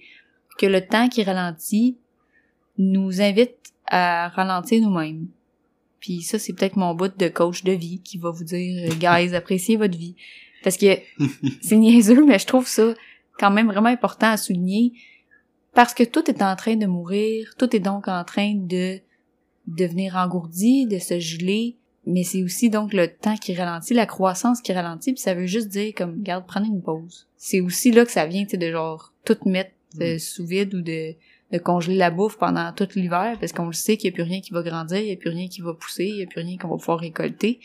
[0.58, 1.98] que le temps qui ralentit
[2.80, 5.28] nous invite à ralentir nous-mêmes.
[6.00, 9.36] Puis ça, c'est peut-être mon bout de coach de vie qui va vous dire, guys,
[9.36, 10.16] appréciez votre vie.
[10.64, 10.98] Parce que
[11.62, 12.94] c'est niaiseux, mais je trouve ça
[13.38, 14.94] quand même vraiment important à souligner
[15.74, 19.00] parce que tout est en train de mourir, tout est donc en train de
[19.68, 24.62] devenir engourdi, de se geler, mais c'est aussi donc le temps qui ralentit, la croissance
[24.62, 27.28] qui ralentit, puis ça veut juste dire comme, garde, prenez une pause.
[27.38, 29.72] C'est aussi là que ça vient, tu sais, de genre tout mettre
[30.02, 31.16] euh, sous vide ou de,
[31.52, 34.30] de congeler la bouffe pendant tout l'hiver, parce qu'on le sait qu'il n'y a plus
[34.30, 36.28] rien qui va grandir, il n'y a plus rien qui va pousser, il n'y a
[36.28, 37.62] plus rien qu'on va pouvoir récolter.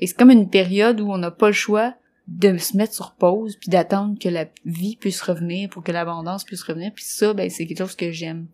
[0.00, 1.94] Et c'est comme une période où on n'a pas le choix
[2.26, 6.44] de se mettre sur pause puis d'attendre que la vie puisse revenir pour que l'abondance
[6.44, 8.46] puisse revenir puis ça ben c'est quelque chose que j'aime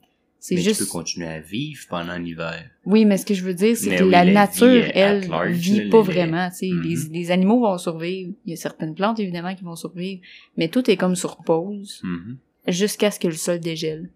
[0.42, 2.64] c'est juste tu peux continuer à vivre pendant l'hiver.
[2.86, 5.52] oui mais ce que je veux dire c'est que oui, la, la nature elle large,
[5.52, 6.82] vit pas les- vraiment tu sais Mhm.
[6.82, 10.20] les, les animaux vont survivre il y a certaines plantes évidemment qui vont survivre
[10.56, 12.38] mais tout est comme sur pause Mhm.
[12.68, 14.10] jusqu'à ce que le sol dégèle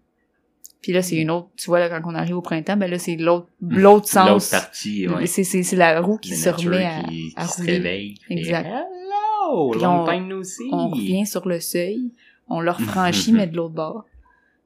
[0.81, 2.99] puis là c'est une autre tu vois là quand on arrive au printemps ben là
[2.99, 5.27] c'est l'autre l'autre sens L'autre partie, ouais.
[5.27, 7.71] c'est c'est c'est la roue qui se remet à, qui, à qui se rouler.
[7.73, 8.15] réveille.
[8.27, 8.35] fait,
[9.71, 10.69] Puis Long on- time no see!
[10.71, 12.11] on revient sur le seuil,
[12.47, 14.05] on le refranchit, mais de l'autre bord.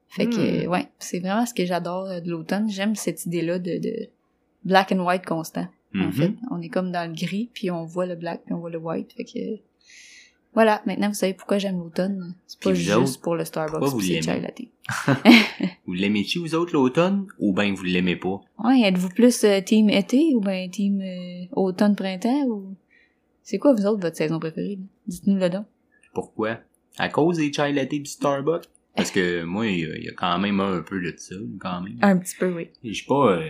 [0.08, 0.70] Fait que, Hmm.
[0.70, 2.68] ouais, c'est vraiment ce que j'adore euh, de l'automne.
[2.68, 4.08] J'aime cette idée-là de, de
[4.64, 6.12] black and white constant, en Mhm.
[6.12, 6.32] fait.
[6.50, 8.78] On est comme dans le gris, puis on voit le black, puis on voit le
[8.78, 9.12] white.
[9.12, 9.60] Fait que,
[10.52, 12.34] voilà, maintenant vous savez pourquoi j'aime l'automne?
[12.48, 14.22] C'est pas juste autres, pour le Starbucks vous l'aimez?
[14.22, 14.62] chai latte.
[15.86, 17.26] Vous l'aimez-tu, vous autres, l'automne?
[17.38, 18.40] Ou ben vous l'aimez pas?
[18.64, 22.74] Ouais, êtes-vous plus euh, team été ou ben team euh, automne-printemps ou...
[23.42, 24.78] C'est quoi, vous autres, votre saison préférée?
[25.06, 25.66] Dites-nous le donc.
[26.14, 26.60] Pourquoi?
[26.98, 28.68] À cause des chai latte du Starbucks?
[28.96, 31.34] Parce que moi, il y, a- il y a quand même un peu de ça,
[31.58, 31.98] quand même.
[32.02, 32.68] Un petit peu, oui.
[32.84, 33.48] Je suis pas euh,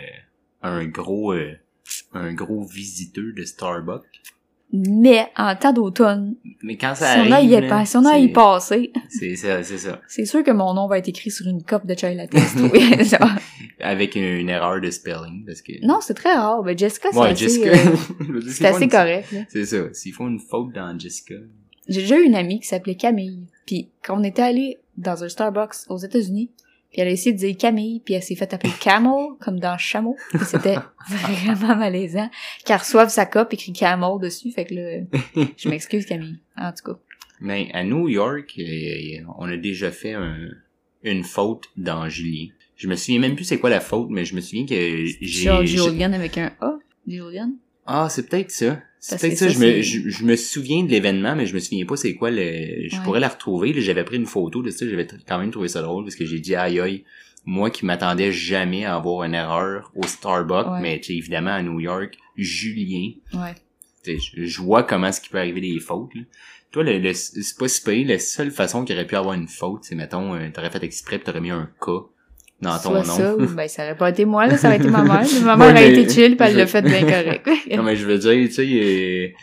[0.63, 1.55] un gros euh,
[2.13, 4.05] un gros visiteur de Starbucks.
[4.73, 7.97] Mais en temps d'automne, Mais quand si ça on arrive, a y, là, pas, si
[7.97, 10.01] on a y c'est- passer, c'est ça, c'est ça.
[10.07, 12.31] c'est sûr que mon nom va être écrit sur une coupe de chai latte.
[13.81, 15.73] Avec une, une erreur de spelling, parce que...
[15.85, 16.63] non, c'est très rare.
[16.63, 17.71] Ben, Jessica, c'est Ouais, assez, Jessica.
[17.71, 19.35] euh, c'est assez une- correct.
[19.49, 19.79] C'est ça.
[19.93, 21.35] S'ils font une faute dans Jessica.
[21.89, 23.41] J'ai déjà eu une amie qui s'appelait Camille.
[23.67, 26.51] Puis quand on était allé dans un Starbucks aux États-Unis,
[26.93, 29.79] puis elle a essayé de dire Camille, puis elle s'est fait appeler Camel, comme dans
[29.79, 30.17] chameau.
[30.45, 30.77] C'était
[31.09, 32.29] vraiment malaisant.
[32.65, 34.51] Qu'elle reçoive sa coupe écrit Camel dessus.
[34.51, 35.05] Fait que là,
[35.57, 36.39] je m'excuse Camille.
[36.57, 36.99] En tout cas.
[37.41, 40.49] Mais à New York, euh, on a déjà fait un-
[41.03, 42.49] une faute dans Julien.
[42.77, 44.75] Je me souviens même plus c'est quoi la faute, mais je me souviens que
[45.07, 46.79] j'ai- Julian avec un A?
[47.07, 47.53] Julian?
[47.87, 48.81] Ah, c'est peut-être ça.
[49.01, 49.49] C'est peut-être ça.
[49.49, 52.15] ça, Je me, je, je me souviens de l'événement, mais je me souviens pas c'est
[52.15, 52.37] quoi le...
[52.89, 53.03] Je Ouais.
[53.03, 53.73] pourrais la retrouver.
[53.73, 53.81] là.
[53.81, 54.87] J'avais pris une photo de ça.
[54.89, 57.05] J'avais quand même trouvé ça drôle parce que j'ai dit aïe aïe.
[57.47, 60.81] Moi qui m'attendais jamais à avoir une erreur au Starbucks, Ouais.
[60.83, 63.55] mais tu sais, évidemment à New York, Julien, Ouais.
[64.07, 66.15] je, je vois comment ce qui peut arriver des fautes.
[66.15, 66.21] là.
[66.71, 68.05] Toi, le, le- c'est pas si payé.
[68.05, 71.19] La seule façon qu'il aurait pu avoir une faute, c'est mettons, euh, t'aurais fait exprès
[71.19, 71.89] pis t'aurais mis un K
[72.61, 73.17] dans ton Soit nom.
[73.17, 75.27] ça, ou ben ça aurait pas été moi, là, ça aurait été ma mère.
[75.43, 77.49] Ma mère Ouais, a été chill, pis elle l'a fait bien correct.
[77.77, 79.35] non, mais je veux dire, tu sais,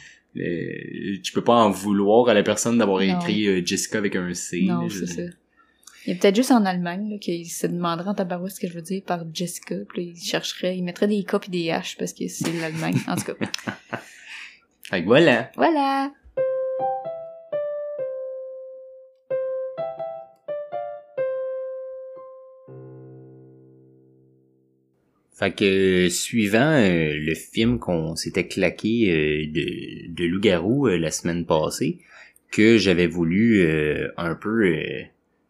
[1.23, 4.65] tu peux pas en vouloir à la personne d'avoir écrit euh, Jessica avec un C.
[4.67, 5.21] non, c'est ça.
[6.05, 8.67] Il y a peut-être juste en Allemagne, là, qu'il se demanderait en tabarouette ce que
[8.69, 11.65] je veux dire par Jessica, puis là, il chercherait, il mettrait des K pis des
[11.65, 12.95] H parce que c'est l'Allemagne.
[13.07, 13.33] En tout cas.
[14.83, 15.51] Fait que voilà.
[15.57, 16.11] Voilà!
[25.37, 31.11] Fait que suivant euh, le film qu'on s'était claqué euh, de, de Loup-garou euh, la
[31.11, 31.99] semaine passée,
[32.49, 33.67] que j'avais voulu
[34.15, 34.73] un peu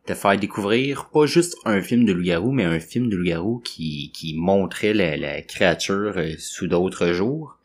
[0.05, 4.11] te faire découvrir pas juste un film de loup-garou, mais un film de loup-garou qui,
[4.15, 7.59] qui montrait la, la créature sous d'autres jours.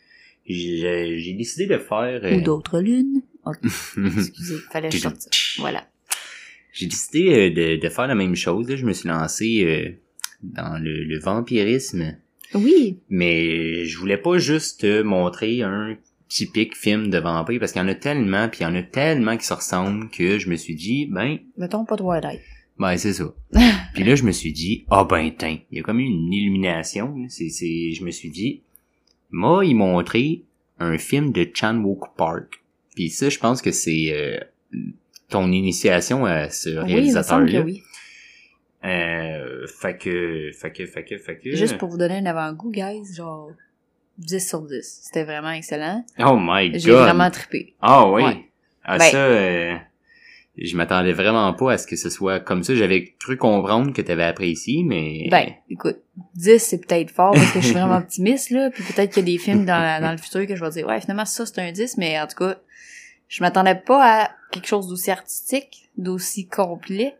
[0.46, 2.20] J'ai décidé de faire...
[2.30, 3.22] Ou d'autres lunes.
[3.56, 5.14] Excusez, fallait ça.
[5.58, 5.88] Voilà.
[6.74, 8.68] J'ai décidé de, de faire la même chose.
[8.68, 8.76] là.
[8.76, 9.96] Je me suis lancé
[10.42, 12.16] dans le, le vampirisme.
[12.54, 15.96] Oui, Mais je voulais pas juste te montrer un
[16.28, 18.82] typique film de vampire parce qu'il y en a tellement, puis il y en a
[18.82, 22.40] tellement qui se ressemblent que je me suis dit, ben, mettons pas Twilight.
[22.78, 23.34] ben c'est ça.
[23.94, 26.32] puis là, je me suis dit, ah ben tiens, il y a comme eu une
[26.32, 27.14] illumination.
[27.16, 27.26] là.
[27.28, 28.62] C'est, c'est, je me suis dit,
[29.30, 30.42] moi, il montré
[30.78, 32.62] un film de Chan Wook Park.
[32.94, 34.38] Puis ça, je pense que c'est euh,
[35.30, 37.46] ton initiation à ce Oui, il me réalisateur-là.
[37.46, 37.82] semble que oui.
[38.84, 41.54] Euh, fait que, fait que, fait que, fait que...
[41.54, 43.50] Juste pour vous donner un avant-goût, guys, genre
[44.18, 45.00] 10 sur 10.
[45.04, 46.04] C'était vraiment excellent.
[46.18, 46.80] Oh my god!
[46.80, 47.74] J'ai vraiment trippé.
[47.80, 48.22] Ah oui.
[48.24, 48.44] Ouais.
[48.84, 49.76] Ah Ben- ça, euh,
[50.58, 52.74] je m'attendais vraiment pas à ce que ce soit comme ça.
[52.74, 55.28] J'avais cru comprendre que t'avais apprécié, mais...
[55.30, 55.98] Ben, écoute,
[56.34, 59.32] 10 c'est peut-être fort parce que je suis vraiment optimiste, là, puis peut-être qu'il y
[59.32, 61.46] a des films dans, la- dans le futur que je vais dire, ouais, finalement, ça
[61.46, 62.56] c'est un 10, mais en tout cas,
[63.28, 67.14] je m'attendais pas à quelque chose d'aussi artistique, d'aussi complet,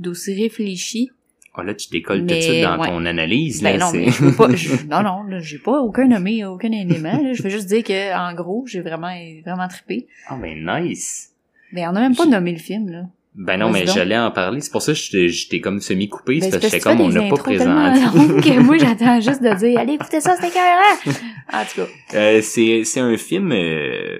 [0.00, 1.10] d'aussi réfléchi.
[1.58, 2.88] Oh, là, tu décolles Mais, tout ça dans ouais.
[2.88, 3.86] ton analyse, Ben là.
[3.86, 7.20] non, mais je veux pas, je- non, non, là, j'ai pas aucun nommé, aucun élément,
[7.22, 7.32] là.
[7.32, 9.12] Je veux juste dire que, en gros, j'ai vraiment,
[9.44, 10.06] vraiment trippé.
[10.28, 11.30] Ah, ben nice.
[11.72, 13.02] Mais on a même pas Je- nommé le film, là.
[13.34, 14.60] Ben non, mais j'allais en parler.
[14.60, 16.40] C'est pour ça que t'ai comme semi-coupé.
[16.40, 18.00] Ben, c'est parce que j'étais comme, on n'a pas présenté.
[18.00, 21.16] que moi, j'attends juste de dire, allez, écoutez ça, c'était écœurant!
[21.52, 22.16] En tout cas.
[22.18, 24.18] Euh, c'est c'est un film euh,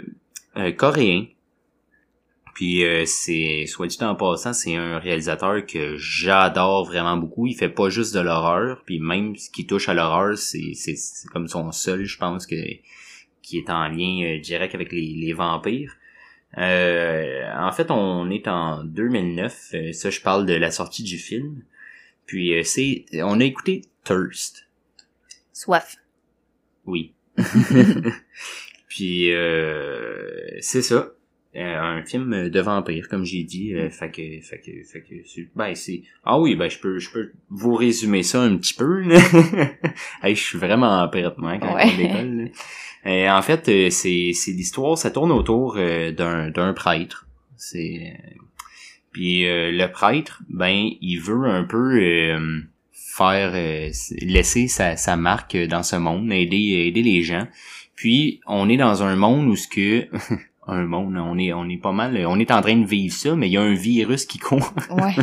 [0.57, 1.25] euh, coréen.
[2.61, 7.47] Puis euh, c'est soit dit en passant, c'est un réalisateur que j'adore vraiment beaucoup.
[7.47, 10.95] Il fait pas juste de l'horreur, puis même ce qui touche à l'horreur, c'est c'est
[10.95, 12.57] c'est comme son seul, je pense que
[13.41, 15.97] qui est en lien euh, direct avec les, les vampires.
[16.59, 19.71] Euh, en fait, on est en 2009.
[19.73, 21.63] euh, ça, je parle de la sortie du film.
[22.27, 24.67] Puis euh, c'est, on a écouté Thirst.
[25.55, 25.97] Soif.
[26.85, 27.15] Oui.
[28.89, 31.15] Puis euh, c'est ça.
[31.57, 33.75] Euh, un film de vampire, comme j'ai dit.
[33.75, 36.03] Euh, fait que, fait que, fait que, c'est- ben c'est.
[36.25, 39.01] Ah oui, ben je peux, je peux vous résumer ça un petit peu.
[39.01, 39.19] Là.
[40.23, 41.87] hey, je suis vraiment prête, moi, quand Ouais.
[41.97, 42.45] là.
[43.07, 47.27] Euh, en fait, euh, c'est, c'est l'histoire, ça tourne autour euh, d'un, d'un prêtre.
[47.57, 48.15] C'est.
[48.15, 48.39] euh,
[49.13, 52.61] Puis euh, le prêtre, ben, il veut un peu euh,
[52.93, 53.91] faire euh,
[54.23, 57.49] laisser sa, sa marque dans ce monde, aider aider les gens.
[57.97, 60.07] Puis on est dans un monde où ce que
[60.73, 63.35] un monde, on est on est pas mal, on est en train de vivre ça,
[63.35, 64.73] mais il y a un virus qui court.
[64.91, 65.15] Ouais.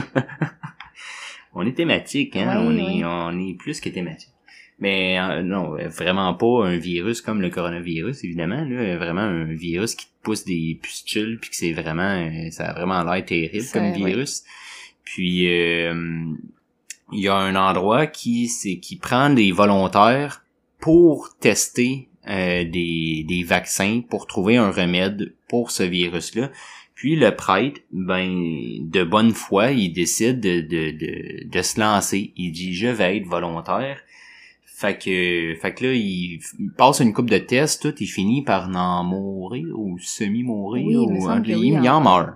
[1.54, 4.32] on est thématique, hein, on est on est plus que thématique.
[4.80, 8.64] Mais euh, non, vraiment pas un virus comme le coronavirus, évidemment.
[8.64, 12.66] Là, vraiment un virus qui te pousse des pustules, puis que c'est vraiment, euh, ça
[12.66, 14.44] a vraiment l'air terrible comme virus.
[15.04, 16.36] Puis euh,
[17.12, 20.44] il y a un endroit qui c'est qui prend des volontaires
[20.80, 26.52] pour tester euh, des, des vaccins pour trouver un remède pour ce virus-là.
[26.96, 28.28] Puis le prêtre, ben,
[28.82, 32.34] de bonne foi, il décide de, de, de, de se lancer.
[32.36, 34.00] Il dit je vais être volontaire.
[34.66, 36.40] Fait que, fait que là, il,
[36.78, 41.26] passe une coupe de tests, tout, il finit par en mourir ou semi-mourir Oui, ou
[41.42, 42.30] que il, oui, il en en- meurt.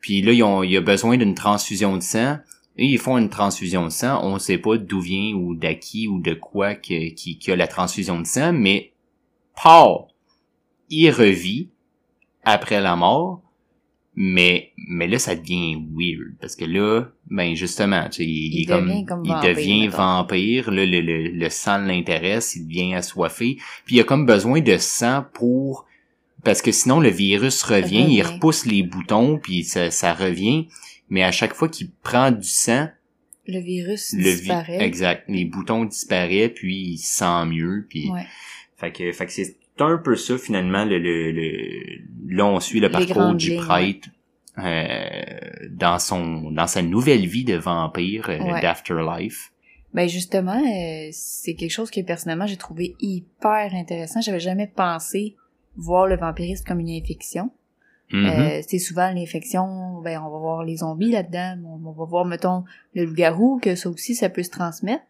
[0.00, 2.38] Puis là, ils ont, il a besoin d'une transfusion de sang.
[2.76, 4.20] Et ils font une transfusion de sang.
[4.24, 8.20] On sait pas d'où vient ou d'acquis ou de quoi qui, qui a la transfusion
[8.20, 8.89] de sang, mais
[9.62, 10.06] Paul,
[10.88, 11.68] il revit
[12.44, 13.42] après la mort.
[14.16, 16.34] Mais, mais là, ça devient weird.
[16.40, 19.54] Parce que là, ben, justement, tu sais, il, Il est comme, devient comme il vampire,
[19.54, 19.96] devient mettons.
[19.96, 20.70] vampire.
[20.72, 23.56] Là, le, le, le sang l'intéresse, il devient assoiffé.
[23.86, 25.86] Puis il a comme besoin de sang pour,
[26.44, 30.68] parce que sinon le virus revient, il repousse les boutons, puis ça, ça revient.
[31.08, 32.88] Mais à chaque fois qu'il prend du sang,
[33.46, 34.82] Le virus le vi- disparaît.
[34.84, 38.26] exact, les boutons disparaissent, puis il se sent mieux, puis Ouais.
[38.80, 42.80] Fait que, fait que c'est un peu ça finalement le, le, le- là on suit
[42.80, 44.08] le Les parcours du prêtre
[44.58, 48.60] euh, dans son dans sa nouvelle vie de vampire euh, Ouais.
[48.60, 49.52] d'afterlife
[49.94, 54.20] Ben justement, euh, c'est quelque chose que personnellement j'ai trouvé hyper intéressant.
[54.20, 55.36] J'avais jamais pensé
[55.76, 57.50] voir le vampirisme comme une infection.
[58.12, 58.26] Mhm.
[58.26, 62.24] Euh, c'est souvent l'infection, ben on va voir les zombies là-dedans, on, on va voir
[62.24, 62.64] mettons
[62.94, 65.04] le loup-garou que ça aussi ça peut se transmettre.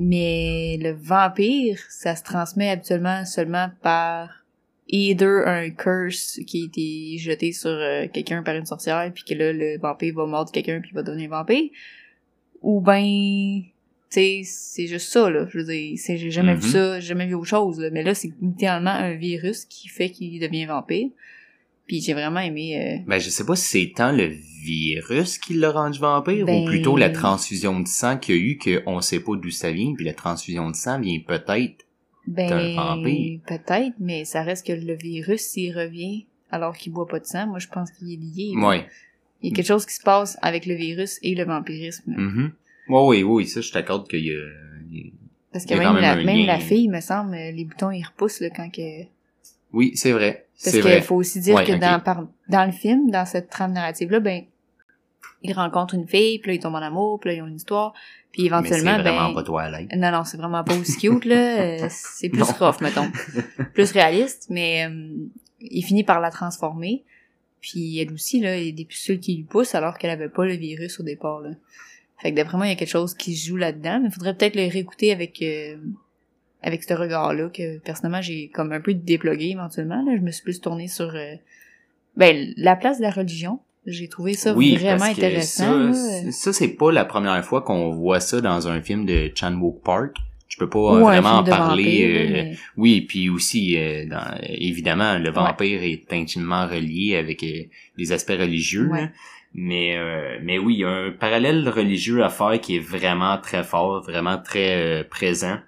[0.00, 4.44] Mais le vampire, ça se transmet habituellement seulement par
[4.88, 9.34] either un curse qui a été jeté sur euh, quelqu'un par une sorcière puis que
[9.34, 11.68] là le vampire va mordre quelqu'un puis il va devenir vampire
[12.62, 13.64] ou ben tu
[14.08, 16.72] sais c'est juste ça là je veux dire j'ai jamais vu Mhm.
[16.72, 17.90] ça j'ai jamais vu autre chose là.
[17.90, 21.10] mais là c'est littéralement un virus qui fait qu'il devient vampire
[21.88, 24.26] puis j'ai vraiment aimé euh, Ben, je sais pas si c'est tant le
[24.62, 28.40] virus qui l'a rendu vampire Ben- ou plutôt la transfusion de sang qu'il y a
[28.42, 31.84] eu qu'on sait pas d'où ça vient, puis la transfusion de sang vient peut-être.
[32.28, 33.40] ben un vampire.
[33.46, 37.46] peut-être mais ça reste que le virus s'il revient alors qu'il boit pas de sang
[37.46, 38.68] moi je pense qu'il est lié là.
[38.68, 38.86] Ouais.
[39.42, 42.12] il y a quelque chose qui se passe avec le virus et le vampirisme.
[42.16, 42.52] Mhm.
[42.90, 44.44] Ouais, oui, oui, ça, je t'accorde qu'il y a...
[44.90, 45.12] il
[45.52, 48.40] Parce Il que même, même la, même la fille, me semble, les boutons, ils repoussent
[48.40, 49.02] là, quand que...
[49.74, 50.46] Oui, c'est vrai.
[50.62, 53.72] Parce qu'il faut aussi dire Ouais, que dans, par, dans le film, dans cette trame
[53.72, 54.44] narrative-là, ben,
[55.42, 57.56] ils rencontrent une fille, puis là, ils tombent en amour, puis là, ils ont une
[57.56, 57.92] histoire,
[58.32, 59.34] puis Mais éventuellement, c'est vraiment ben...
[59.34, 59.92] pas Twilight.
[59.94, 61.60] Non, non, c'est vraiment pas aussi cute, là.
[61.60, 62.46] euh, c'est plus Non.
[62.46, 63.10] rough, mettons.
[63.74, 65.16] Plus réaliste, mais euh,
[65.60, 67.04] il finit par la transformer.
[67.60, 70.28] Puis elle aussi, là, il y a des pustules qui lui poussent alors qu'elle avait
[70.28, 71.50] pas le virus au départ, là.
[72.20, 74.12] Fait que d'après moi, il y a quelque chose qui se joue là-dedans, mais il
[74.12, 75.76] faudrait peut-être le réécouter avec euh,
[76.62, 80.16] avec ce regard-là, que personnellement, j'ai comme un peu déplogué éventuellement, là.
[80.16, 81.34] Je me suis plus tournée sur euh,
[82.16, 83.60] ben, la place de la religion.
[83.86, 85.92] J'ai trouvé ça oui, vraiment parce que intéressant.
[85.94, 86.32] Ça, là.
[86.32, 89.82] ça, c'est pas la première fois qu'on voit ça dans un film de Chan Wook
[89.82, 90.16] Park.
[90.48, 91.84] Je peux pas euh, vraiment en parler.
[91.84, 97.44] vampire, euh, mais- Oui, puis aussi, euh, dans, évidemment, le vampire est intimement relié avec
[97.96, 98.88] les aspects religieux.
[98.88, 99.10] Ouais.
[99.54, 103.38] Mais, euh, mais oui, il y a un parallèle religieux à faire qui est vraiment
[103.38, 105.58] très fort, vraiment très euh, présent.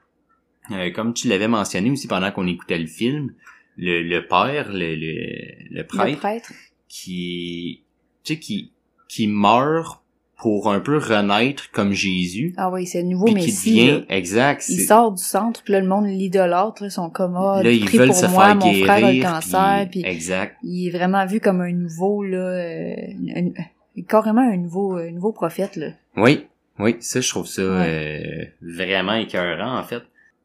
[0.72, 3.32] Euh, comme tu l'avais mentionné aussi pendant qu'on écoutait le film,
[3.76, 5.26] le, le père, le, le,
[5.70, 5.82] le Le
[6.16, 6.52] prêtre,
[6.88, 7.82] qui,
[8.24, 8.72] tu sais, qui,
[9.08, 10.02] qui meurt
[10.36, 12.54] pour un peu renaître comme Jésus.
[12.56, 13.70] Ah oui, c'est le nouveau puis qui Messie.
[13.76, 14.16] devient, là.
[14.16, 14.64] exact.
[14.70, 17.84] Il sort du centre, puis là, le monde l'idolâtre, ils sont comme, ah, Là, ils
[17.84, 19.30] prie veulent pour se moi, faire mon frère a le guérir.
[19.30, 20.56] cancer, puis- puis Exact.
[20.62, 22.94] il est vraiment vu comme un nouveau, là, euh,
[23.36, 25.88] un- un- carrément un nouveau, un nouveau prophète, là.
[26.16, 26.46] Oui,
[26.78, 27.86] oui, ça, je trouve ça Ouais.
[27.86, 30.02] euh, vraiment écœurant, en fait.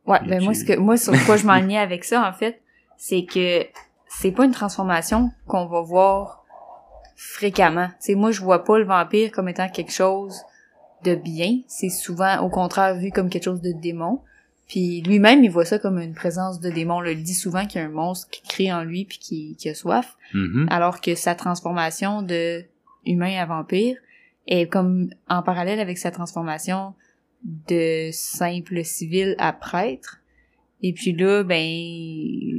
[0.08, 2.62] Ouais, ben moi, ce que, moi, sur quoi je m'enlignais avec ça, en fait,
[2.98, 3.66] c'est que
[4.08, 6.44] c'est pas une transformation qu'on va voir
[7.16, 7.90] fréquemment.
[8.00, 10.42] Sais, moi, je vois pas le vampire comme étant quelque chose
[11.04, 11.60] de bien.
[11.68, 14.22] C'est souvent, au contraire, vu comme quelque chose de démon.
[14.68, 17.00] Puis lui-même, il voit ça comme une présence de démon.
[17.00, 17.12] là.
[17.12, 19.70] Il dit souvent qu'il y a un monstre qui crie en lui puis qui, qui
[19.70, 20.18] a soif.
[20.34, 20.68] Mhm.
[20.72, 22.64] alors que sa transformation de
[23.06, 23.98] humain à vampire
[24.48, 26.94] est comme en parallèle avec sa transformation
[27.70, 30.22] de simple civil à prêtre.
[30.82, 31.58] Et puis là, ben,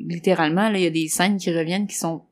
[0.08, 2.22] littéralement, là, il y a des scènes qui reviennent qui sont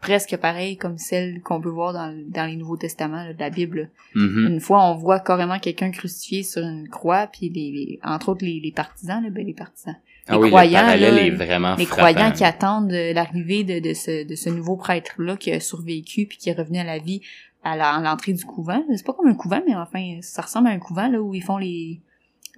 [0.00, 3.50] presque pareilles comme celles qu'on peut voir dans, dans les Nouveaux Testaments là, de la
[3.50, 3.90] Bible.
[4.14, 4.46] Mhm.
[4.54, 8.44] Une fois, on voit carrément quelqu'un crucifié sur une croix, puis les, les- entre autres
[8.44, 9.94] les, les partisans, là, ben, les partisans,
[10.26, 12.12] Ah les oui, croyants, le parallèle là, est vraiment les frappant.
[12.12, 16.26] croyants qui attendent euh, l'arrivée de, de, ce, de ce nouveau prêtre-là qui a survécu
[16.26, 17.20] puis qui est revenu à la vie
[17.64, 18.82] à l'entrée du couvent.
[18.94, 21.42] C'est pas comme un couvent, mais enfin, ça ressemble à un couvent là où ils
[21.42, 22.00] font les,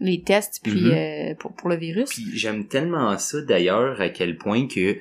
[0.01, 0.91] les tests puis Mhm.
[0.93, 2.11] euh, pour, pour le virus.
[2.11, 4.97] Puis j'aime tellement ça d'ailleurs à quel point que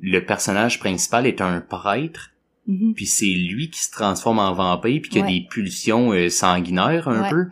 [0.00, 2.32] le personnage principal est un prêtre,
[2.66, 2.94] Mhm.
[2.94, 7.08] puis c'est lui qui se transforme en vampire, puis qui a des pulsions euh, sanguinaires
[7.08, 7.30] un Ouais.
[7.30, 7.46] peu.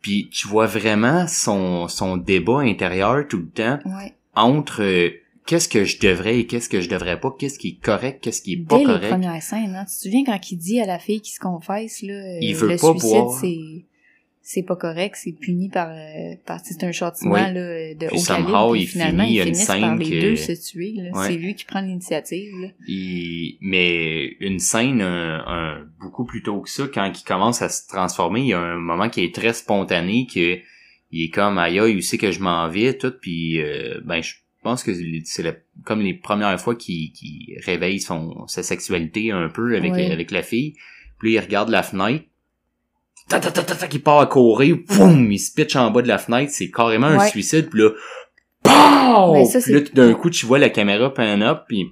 [0.00, 4.14] Puis tu vois vraiment son, son débat intérieur tout le temps Ouais.
[4.34, 5.10] entre euh,
[5.50, 8.40] qu'est-ce que je devrais et qu'est-ce que je devrais pas, qu'est-ce qui est correct, qu'est-ce
[8.40, 9.08] qui est pas Dès les correct.
[9.08, 12.02] premières scènes, hein, tu te souviens quand il dit à la fille qui se confesse
[12.02, 13.84] là, euh, Il veut le pas suicide c'est
[14.42, 17.40] c'est pas correct, c'est puni par euh, par c'est un châtiment Oui.
[17.40, 19.66] là, de Puis haut somehow, calibre, puis il finalement finit, il y a une finissent
[19.66, 20.94] par scène les que- deux se tuer.
[21.12, 21.26] Ouais.
[21.26, 22.72] c'est lui qui prend l'initiative.
[22.88, 27.68] Il- mais une scène un, un- beaucoup plus tôt que ça, quand il commence à
[27.68, 30.58] se transformer, il y a un moment qui est très spontané, que
[31.12, 34.20] il est comme aïe aïe, où c'est que je m'en vais, tout, puis euh, ben
[34.22, 34.92] je pense que
[35.24, 37.12] c'est comme les premières fois qu'il
[37.64, 40.74] réveille son sa sexualité un peu avec avec la fille.
[41.18, 42.24] Puis il regarde la fenêtre.
[43.28, 46.02] Ta ta ta ta ta, il part à courir, boum, il se pitch en bas
[46.02, 47.28] de la fenêtre, c'est carrément un Ouais.
[47.28, 47.90] suicide, puis là,
[49.46, 51.86] ça, Puis là, d'un coup, tu vois la caméra pan up, puis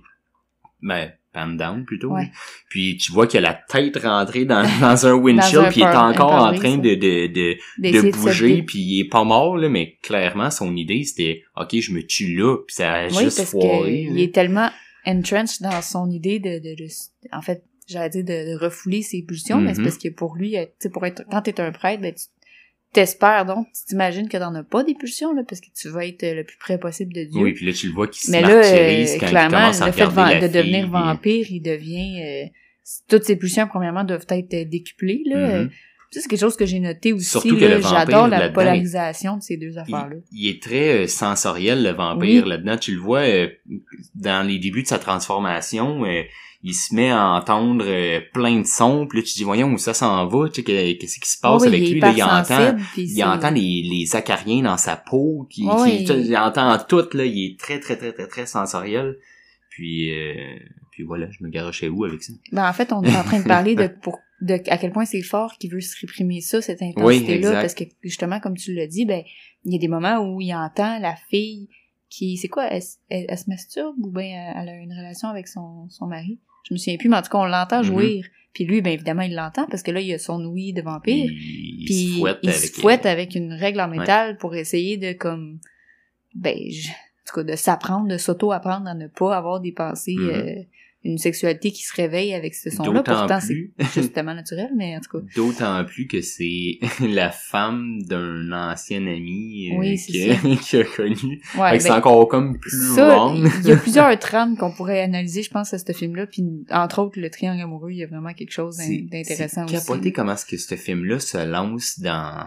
[0.83, 2.11] ben, pan down plutôt.
[2.13, 2.31] Ouais.
[2.71, 5.85] Puis tu vois qu'il a la tête rentrée dans, dans un windshield, un puis il
[5.85, 9.69] est encore en train de, de, de, de bouger, puis il est pas mort, là,
[9.69, 13.37] mais clairement, son idée, c'était, OK, je me tue là, puis ça a Oui, juste
[13.39, 14.07] parce foiré.
[14.11, 14.71] il est tellement
[15.07, 16.89] entrenched dans son idée de, de, de-
[17.33, 19.85] en fait, j'allais dire de, de refouler ses pulsions, mais c'est Mhm.
[19.87, 22.25] parce que pour lui, euh, tu sais, pour être, quand t'es un prêtre, ben, tu,
[22.93, 26.07] t'espères donc, tu t'imagines que t'en as pas des pulsions, là, parce que tu vas
[26.07, 27.41] être euh, le plus près possible de Dieu.
[27.41, 29.81] Oui, puis là, tu le vois qui se Mais là, euh, quand il clairement, commence
[29.83, 32.23] à le fait de, devenir vampire, il devient...
[32.23, 32.49] euh,
[33.09, 35.67] toutes ses pulsions, premièrement, doivent être décuplées, là.
[36.11, 37.29] Ça, c'est quelque chose que j'ai noté aussi.
[37.29, 37.81] Surtout que là.
[37.81, 40.17] J'adore la polarisation de ces deux il, affaires-là.
[40.33, 42.49] il est très sensoriel le vampire Oui.
[42.49, 43.49] là-dedans tu le vois euh,
[44.15, 46.23] dans les débuts de sa transformation euh,
[46.63, 49.79] il se met à entendre euh, plein de sons puis là tu dis voyons où
[49.79, 52.01] ça s'en va tu sais que- qu'est-ce qui se passe Oui, avec lui?
[52.01, 52.77] Là il entend
[53.17, 55.63] il entend les, les acariens dans sa peau qui,
[55.99, 59.17] il- tu sais, il entend tout là il est très très très très très sensoriel.
[59.71, 60.35] Puis euh,
[60.91, 62.33] puis voilà je me garochais où avec ça.
[62.51, 65.05] Ben, en fait, on est en train de parler de, pour, de à quel point
[65.05, 68.89] c'est fort qu'il veut se réprimer ça, cette intensité-là, parce que justement, comme tu l'as
[68.89, 69.23] dit, ben,
[69.65, 71.69] il y a des moments où il entend la fille
[72.11, 74.25] qui, c'est quoi, elle, elle, elle se masturbe ou bien
[74.57, 76.41] elle, elle a une relation avec son, son mari?
[76.69, 77.85] Je me souviens plus, mais en tout cas, on l'entend Mhm.
[77.85, 78.27] jouir.
[78.55, 81.27] Puis lui, ben évidemment, il l'entend parce que là, il a son ouïe de vampire.
[81.31, 83.99] il, il Puis se fouette il avec se fouette avec une règle en Ouais.
[83.99, 85.59] métal pour essayer de comme
[86.35, 86.93] ben je- en
[87.27, 90.31] tout cas de s'apprendre, de s'auto-apprendre à ne pas avoir des pensées Mhm.
[90.31, 90.63] euh,
[91.05, 93.03] une sexualité qui se réveille avec ce son-là.
[93.03, 95.25] Pourtant, c'est justement naturel, mais en tout cas.
[95.37, 100.49] D'autant plus que c'est la femme d'un ancien ami euh, Oui, qui, a, ça.
[100.61, 101.41] qui a connu.
[101.57, 105.43] Ouais, c'est ben, encore comme plus ça, il y a plusieurs trames qu'on pourrait analyser,
[105.43, 106.27] je pense, à ce film-là.
[106.27, 109.87] Puis, entre autres, le triangle amoureux, il y a vraiment quelque chose d'intéressant c'est aussi.
[109.87, 112.47] capoté comment est-ce que ce film-là se lance dans...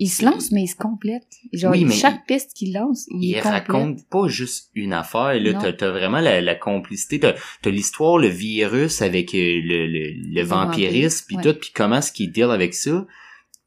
[0.00, 1.26] Il se lance, mais il se complète.
[1.52, 5.54] Genre, Oui, mais chaque piste qu'il lance, il, Il raconte pas juste une affaire, là,
[5.54, 7.34] t'as t'as vraiment la, la complicité, t'as
[7.64, 11.42] as, l'histoire, le virus avec euh, le, le, le vampirisme, puis ouais.
[11.42, 13.06] tout, puis comment est-ce qu'il deal avec ça.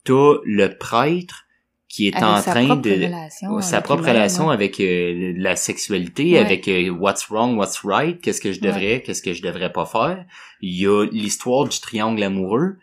[0.06, 1.46] T'as le prêtre
[1.90, 2.90] qui est Avec en train de...
[2.90, 4.54] relation sa propre relation ouais.
[4.54, 6.40] avec euh, la sexualité, Ouais.
[6.40, 9.86] avec euh, what's wrong, what's right, qu'est-ce que je devrais, qu'est-ce que je devrais pas
[9.86, 10.26] faire.
[10.62, 12.78] Il y a l'histoire du triangle amoureux.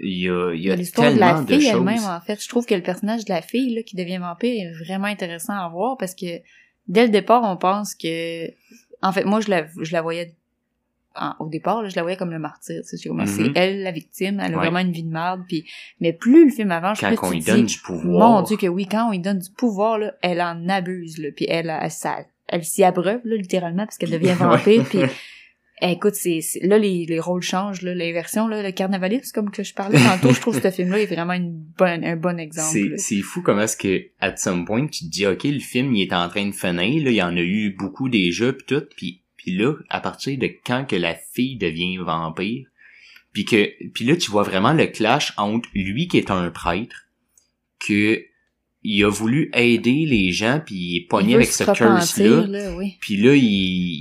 [0.00, 2.66] Il y a, il y a l'histoire de la fille elle-même en fait je trouve
[2.66, 5.96] que le personnage de la fille là, qui devient vampire est vraiment intéressant à voir
[5.96, 6.26] parce que
[6.86, 8.46] dès le départ on pense que
[9.02, 10.34] en fait moi je la je la voyais
[11.16, 13.26] en- au départ là, je la voyais comme le martyr sais, comme, Mhm.
[13.26, 14.62] c'est elle la victime elle a Ouais.
[14.68, 15.64] vraiment une vie de merde puis
[16.00, 18.30] mais plus le film avance Quand plus on lui donne du pouvoir.
[18.30, 21.30] mon dieu que oui quand on lui donne du pouvoir là elle en abuse là
[21.34, 21.90] puis elle elle,
[22.48, 25.00] elle s'y abreuve là littéralement parce qu'elle devient vampire puis
[25.82, 29.74] écoute, c'est là les, les rôles changent, là, l'inversion, là, le carnavalisme, comme que je
[29.74, 32.94] parlais tantôt, je trouve que ce film-là est vraiment une bonne, un bon exemple.
[32.96, 36.02] C'est, fou comment est-ce que, at some point, tu te dis, OK, le film, il
[36.02, 38.84] est en train de finir, là, il y en a eu beaucoup déjà, pis tout,
[38.96, 42.66] puis puis là, à partir de quand que la fille devient vampire,
[43.32, 47.06] puis que, puis là, tu vois vraiment le clash entre lui qui est un prêtre,
[47.78, 48.22] que
[48.84, 52.76] il a voulu aider les gens, puis il est pogné avec ce repentir, curse-là, là,
[52.76, 52.94] oui.
[53.00, 53.42] puis là, il,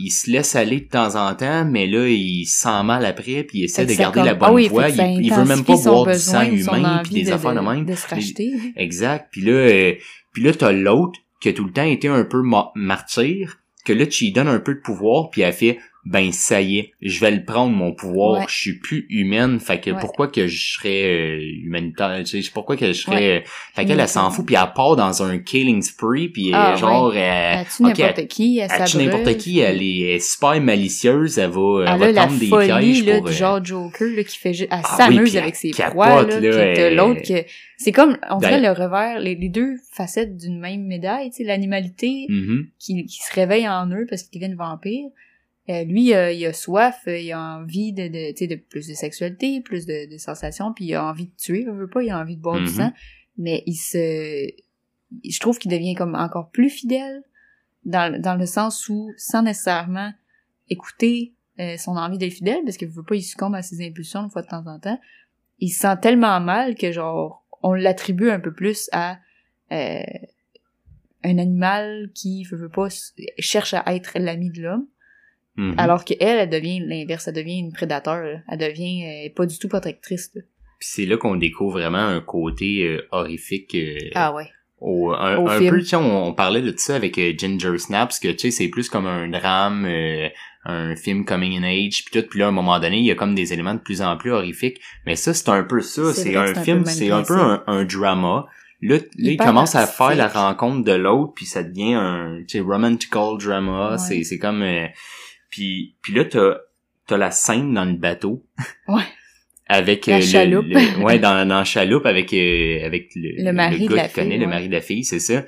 [0.05, 3.43] il se laisse aller de temps en temps, mais là, il se sent mal après,
[3.43, 4.89] puis il essaie de garder comme- la bonne Ah oui, voie.
[4.89, 7.85] Il, il veut même pas boire du sang humain, puis des affaires de même.
[7.85, 8.53] De se racheter.
[8.75, 9.27] Exact.
[9.31, 9.93] Puis là, euh,
[10.33, 13.93] puis là, t'as l'autre qui a tout le temps été un peu ma- martyr, que
[13.93, 15.79] là, tu lui donnes un peu de pouvoir, puis elle fait,
[16.09, 18.45] ben ça y est, je vais le prendre mon pouvoir, Ouais.
[18.47, 19.97] je suis plus humaine, fait que Ouais.
[19.99, 23.39] pourquoi que je serais euh, humanitaire, tu sais, pourquoi que je serais...
[23.39, 23.41] euh,
[23.75, 26.77] Fait qu'elle, elle s'en fout, puis elle part dans un killing spree, puis Ah, euh,
[26.77, 27.13] genre...
[27.15, 31.49] Elle elle- tue ok, n'importe qui, elle elle n'importe qui, elle est, super malicieuse, elle
[31.49, 33.25] va, elle Elle va la tendre des folie, pièges là, pour...
[33.27, 36.89] du genre Joker, là, qui fait juste, elle Ah s'amuse avec ses proies, là, là,
[36.91, 37.43] l'autre que,
[37.77, 41.43] c'est comme, on dirait le revers, les, les deux facettes d'une même médaille, tu sais,
[41.43, 42.67] l'animalité mhm.
[42.79, 45.09] qui, qui se réveille en eux parce qu'ils deviennent vampires.
[45.69, 48.55] Euh, lui, euh, il a soif, euh, il a envie de, de, tu sais, de
[48.55, 51.89] plus de sexualité, plus de, de sensations, puis il a envie de tuer, il veut
[51.89, 52.69] pas, il a envie de boire du Mhm.
[52.69, 52.93] sang,
[53.37, 54.47] mais il se,
[55.29, 57.21] je trouve qu'il devient comme encore plus fidèle
[57.83, 60.13] dans, dans le sens où, sans nécessairement
[60.69, 64.23] écouter euh, son envie d'être fidèle, parce qu'il veut pas, il succombe à ses impulsions
[64.23, 64.99] une fois de temps en temps,
[65.59, 69.17] il se sent tellement mal que genre, on l'attribue un peu plus à
[69.73, 70.01] euh,
[71.23, 72.87] un animal qui veut, veut pas
[73.39, 74.87] cherche à être l'ami de l'homme
[75.57, 75.73] Mhm.
[75.77, 78.39] alors que elle elle devient l'inverse elle devient une prédateur là.
[78.49, 80.41] elle devient euh, pas du tout protectrice là.
[80.79, 84.49] Puis c'est là qu'on découvre vraiment un côté euh, horrifique euh, ah ouais
[84.79, 85.73] au, un, Au un film.
[85.73, 88.51] peu, tu sais, on, on parlait de ça avec euh, Ginger Snaps, que tu sais,
[88.51, 89.87] c'est plus comme un drame,
[90.65, 93.09] un film coming in age, puis tout, puis là, à un moment donné, il y
[93.09, 94.79] a comme des éléments de plus en plus horrifiques.
[95.07, 98.45] Mais ça, c'est un peu ça, C'est un film, c'est un peu un, un drama.
[98.83, 102.59] Là, là il commence à faire la rencontre de l'autre, puis ça devient un, tu
[102.59, 104.23] sais, romantical drama, Ouais.
[104.23, 104.63] c'est comme...
[105.49, 106.57] puis, puis là, t'as
[107.07, 108.43] t'as la scène dans le bateau.
[108.87, 109.03] Ouais.
[109.69, 110.65] Avec La euh, le- chaloupe.
[110.67, 114.07] le- ouais, dans, dans la chaloupe avec euh, avec le, Le mari gars de la
[114.07, 115.43] qui connaît, le mari de la fille, c'est ça.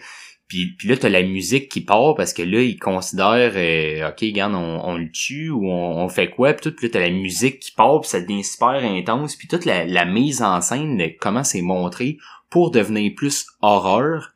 [0.47, 4.19] Puis, puis là, t'as la musique qui part parce que là, ils considèrent, euh, OK,
[4.21, 6.53] regarde, on, on le tue ou on, on fait quoi?
[6.53, 9.35] Puis tout, puis là, t'as la musique qui part, puis ça devient super intense.
[9.35, 12.17] Puis toute la, la mise en scène, de comment c'est montré
[12.49, 14.33] pour devenir plus horreur.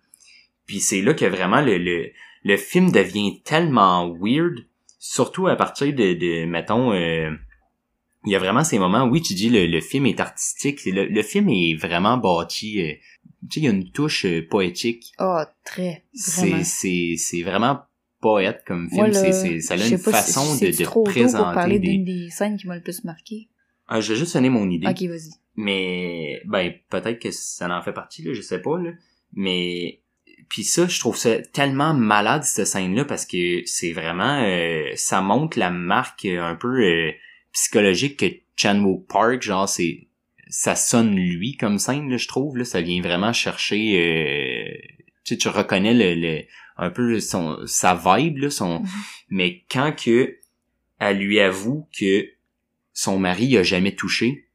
[0.68, 2.12] Puis c'est là que vraiment le, le,
[2.44, 4.60] le film devient tellement weird,
[5.06, 6.94] surtout à partir de, de mettons...
[6.94, 7.30] euh,
[8.26, 11.06] il y a vraiment ces moments, oui, tu dis le, le film est artistique, le,
[11.08, 12.94] le film est vraiment bâti, euh,
[13.50, 15.12] tu sais, il y a une touche euh, poétique.
[15.20, 16.06] Oh, très.
[16.14, 17.82] C'est, c'est, c'est vraiment
[18.22, 20.84] poète comme film, Moi, là, c'est, c'est, ça a une si- façon c'est de, de
[20.86, 21.88] trop présenter pour parler des...
[21.90, 23.50] d'une des scènes qui m'a le plus marqué.
[23.90, 25.32] Ah, je vais juste donner mon idée, Ok, vas-y.
[25.58, 28.92] mais ben peut-être que ça en fait partie, là, je sais pas, là,
[29.34, 30.00] mais
[30.50, 35.22] puis ça, je trouve ça tellement malade cette scène-là parce que c'est vraiment, euh, ça
[35.22, 37.12] montre la marque euh, un peu euh,
[37.52, 38.26] psychologique que
[38.56, 40.08] Chan-wook Park, genre c'est,
[40.50, 44.72] ça sonne lui comme scène, là, je trouve, là, ça vient vraiment chercher, euh,
[45.24, 46.44] tu sais, tu reconnais le, le
[46.78, 48.88] un peu son sa vibe là, son, Mhm.
[49.30, 50.38] mais quand que
[51.00, 52.28] elle lui avoue que
[52.94, 54.48] son mari a jamais touché,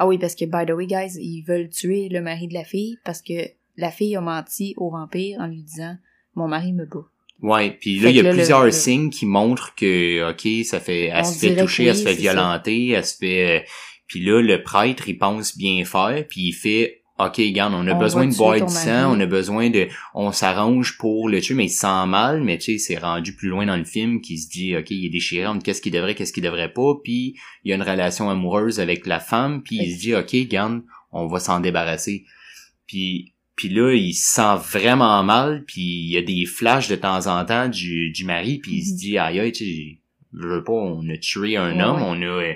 [0.00, 2.64] Ah oui, parce que, by the way, guys, ils veulent tuer le mari de la
[2.64, 5.96] fille parce que la fille a menti au vampire en lui disant
[6.34, 7.06] «Mon mari me bat
[7.40, 10.80] Ouais, puis là il y a là, plusieurs le- signes qui montrent que OK, ça
[10.80, 12.20] fait elle On se fait toucher, elle se fait c'est ça.
[12.20, 13.64] violenter, elle se fait euh,
[14.08, 17.94] puis là le prêtre il pense bien faire puis il fait OK, regarde, on a
[17.94, 21.54] On besoin de boire du sang, on a besoin de on s'arrange pour le tuer
[21.54, 24.20] mais il se sent mal, mais tu sais c'est rendu plus loin dans le film
[24.20, 26.94] qui se dit OK, il est déchiré entre qu'est-ce qu'il devrait, qu'est-ce qu'il devrait pas,
[27.04, 30.30] puis il y a une relation amoureuse avec la femme, puis il se dit OK,
[30.32, 32.24] regarde, on va s'en débarrasser.
[32.86, 36.96] Puis puis là, il se sent vraiment mal, puis il y a des flashs de
[36.96, 38.96] temps en temps du, du mari, puis il se Mhm.
[38.96, 39.98] dit aïe aïe, tu sais,
[40.32, 42.06] je veux pas, on a tué un Ouais, homme, ouais.
[42.08, 42.54] on a euh,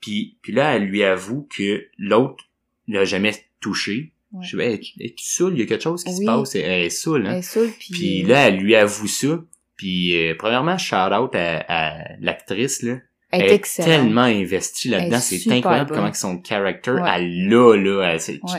[0.00, 2.44] puis puis là elle lui avoue que l'autre
[2.88, 4.12] l'a jamais touché.
[4.32, 4.46] Ouais.
[4.46, 6.90] Je pas, es- es-tu saoule, il y a quelque chose qui se passe, elle est
[6.90, 7.22] saoule,».
[7.26, 7.38] Elle hein.
[7.38, 7.92] est saoule, puis...
[7.92, 9.42] Puis euh, là, elle lui avoue ça.
[9.76, 12.98] Puis euh, premièrement, shout out à, à l'actrice là.
[13.32, 15.98] Elle est tellement investie là-dedans, est c'est incroyable bonne.
[15.98, 17.10] comment que son character, Ouais.
[17.14, 18.16] elle l'a là,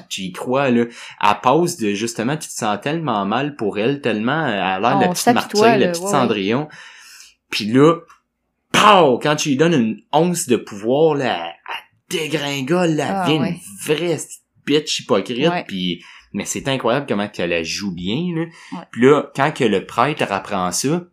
[0.09, 0.85] tu- y crois là.
[1.21, 4.97] Elle passe de justement, tu te sens tellement mal pour elle, tellement elle a l'air
[4.97, 6.09] de la petite martyre, la petite ouais.
[6.11, 6.67] Cendrillon.
[7.49, 7.95] Puis là,
[8.71, 13.35] pow, quand tu lui donnes une once de pouvoir là, elle, elle dégringole, là, elle
[13.37, 13.49] Ah, ouais.
[13.49, 14.17] une vraie
[14.65, 15.51] bitch hypocrite.
[15.67, 16.01] Puis
[16.33, 18.45] mais c'est incroyable comment qu'elle la joue bien là.
[18.91, 21.03] Puis là, quand que le prêtre apprend ça,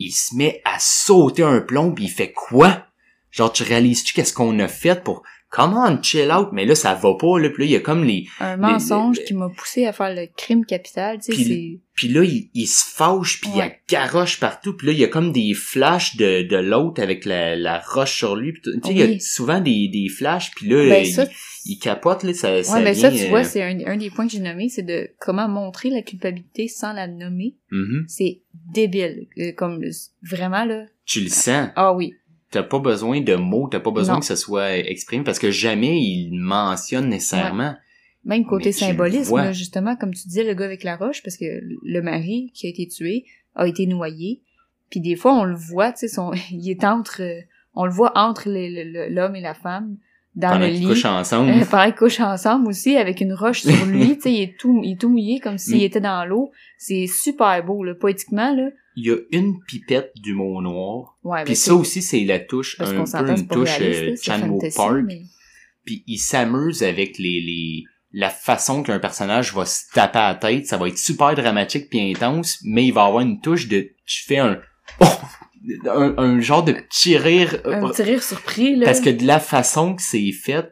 [0.00, 2.86] il se met à sauter un plomb puis il fait quoi?
[3.30, 5.22] Genre, tu réalises-tu qu'est-ce qu'on a fait pour...
[5.50, 6.50] Comment chill out?
[6.52, 7.50] Mais là, ça va pas, là.
[7.50, 8.26] Puis là, il y a comme les...
[8.38, 11.80] Un mensonge qui m'a poussé à faire le crime capital, tu sais, Puis- c'est...
[11.96, 13.78] Puis là, il, il se fâche, puis Ouais.
[13.86, 14.74] il garoche partout.
[14.74, 18.16] Puis là, il y a comme des flashs de, de l'autre avec la, la roche
[18.16, 18.54] sur lui.
[18.62, 21.26] Tu sais, il y a souvent des, des flashs, puis là, Ben, il, ça,
[21.66, 23.10] il capote, là, ça, ça ouais, ben vient...
[23.10, 25.46] ça, tu vois, euh, c'est un, un des points que j'ai nommé, c'est de comment
[25.48, 27.56] montrer la culpabilité sans la nommer.
[27.70, 28.04] mhm.
[28.08, 28.40] C'est
[28.72, 29.26] débile.
[29.38, 29.90] Euh, Comme, le-
[30.22, 30.86] vraiment, là.
[31.04, 31.68] Tu le sens.
[31.76, 32.14] Ah oui.
[32.50, 34.20] T'as pas besoin de mots, t'as pas besoin Non.
[34.20, 37.74] que ça soit exprimé, parce que jamais il mentionne nécessairement.
[38.24, 41.36] Même côté Mais symbolisme, là, justement, comme tu disais, le gars avec la roche, parce
[41.36, 43.24] que le mari qui a été tué
[43.54, 44.42] a été noyé.
[44.90, 47.22] Puis des fois, on le voit, tu sais, son, il est entre,
[47.74, 49.96] on le voit entre l'homme et la femme
[50.34, 50.86] dans pendant le qu'ils lit.
[50.86, 51.50] couchent ensemble.
[51.62, 54.80] Euh, pareil, couchent ensemble aussi avec une roche sur lui, tu sais, il est tout,
[54.84, 56.50] il est tout mouillé comme s'il Mais- était dans l'eau.
[56.78, 58.70] C'est super beau, là, poétiquement, là.
[59.02, 61.16] Il y a une pipette d'humour noir.
[61.24, 64.14] Ouais, Puis ben, ça aussi, c'est la touche, parce un peu une touche euh,
[64.76, 65.04] Park.
[65.06, 65.22] mais-
[65.86, 70.34] Puis il s'amuse avec les, les la façon qu'un personnage va se taper à la
[70.34, 70.66] tête.
[70.66, 73.88] Ça va être super dramatique puis intense, mais il va avoir une touche de...
[74.04, 74.60] Tu fais un...
[75.00, 75.04] Oh!
[75.88, 77.56] un, un genre de petit rire...
[77.66, 78.84] euh, Un petit rire surpris, là.
[78.86, 80.70] Parce que de la façon que c'est fait,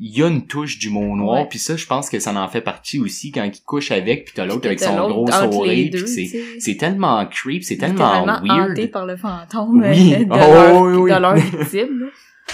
[0.00, 1.46] il y a une touche d'humour noir, Ouais.
[1.48, 4.34] puis ça, je pense que ça en fait partie aussi quand il couche avec, puis
[4.36, 6.30] t'as l'autre avec son gros sourire, puis
[6.60, 8.70] c'est tellement creep, c'est tellement weird.
[8.72, 10.14] hanté par le fantôme Oui.
[10.14, 11.10] euh, de, Oh, leur, oui, oui.
[11.12, 12.10] de leur victime.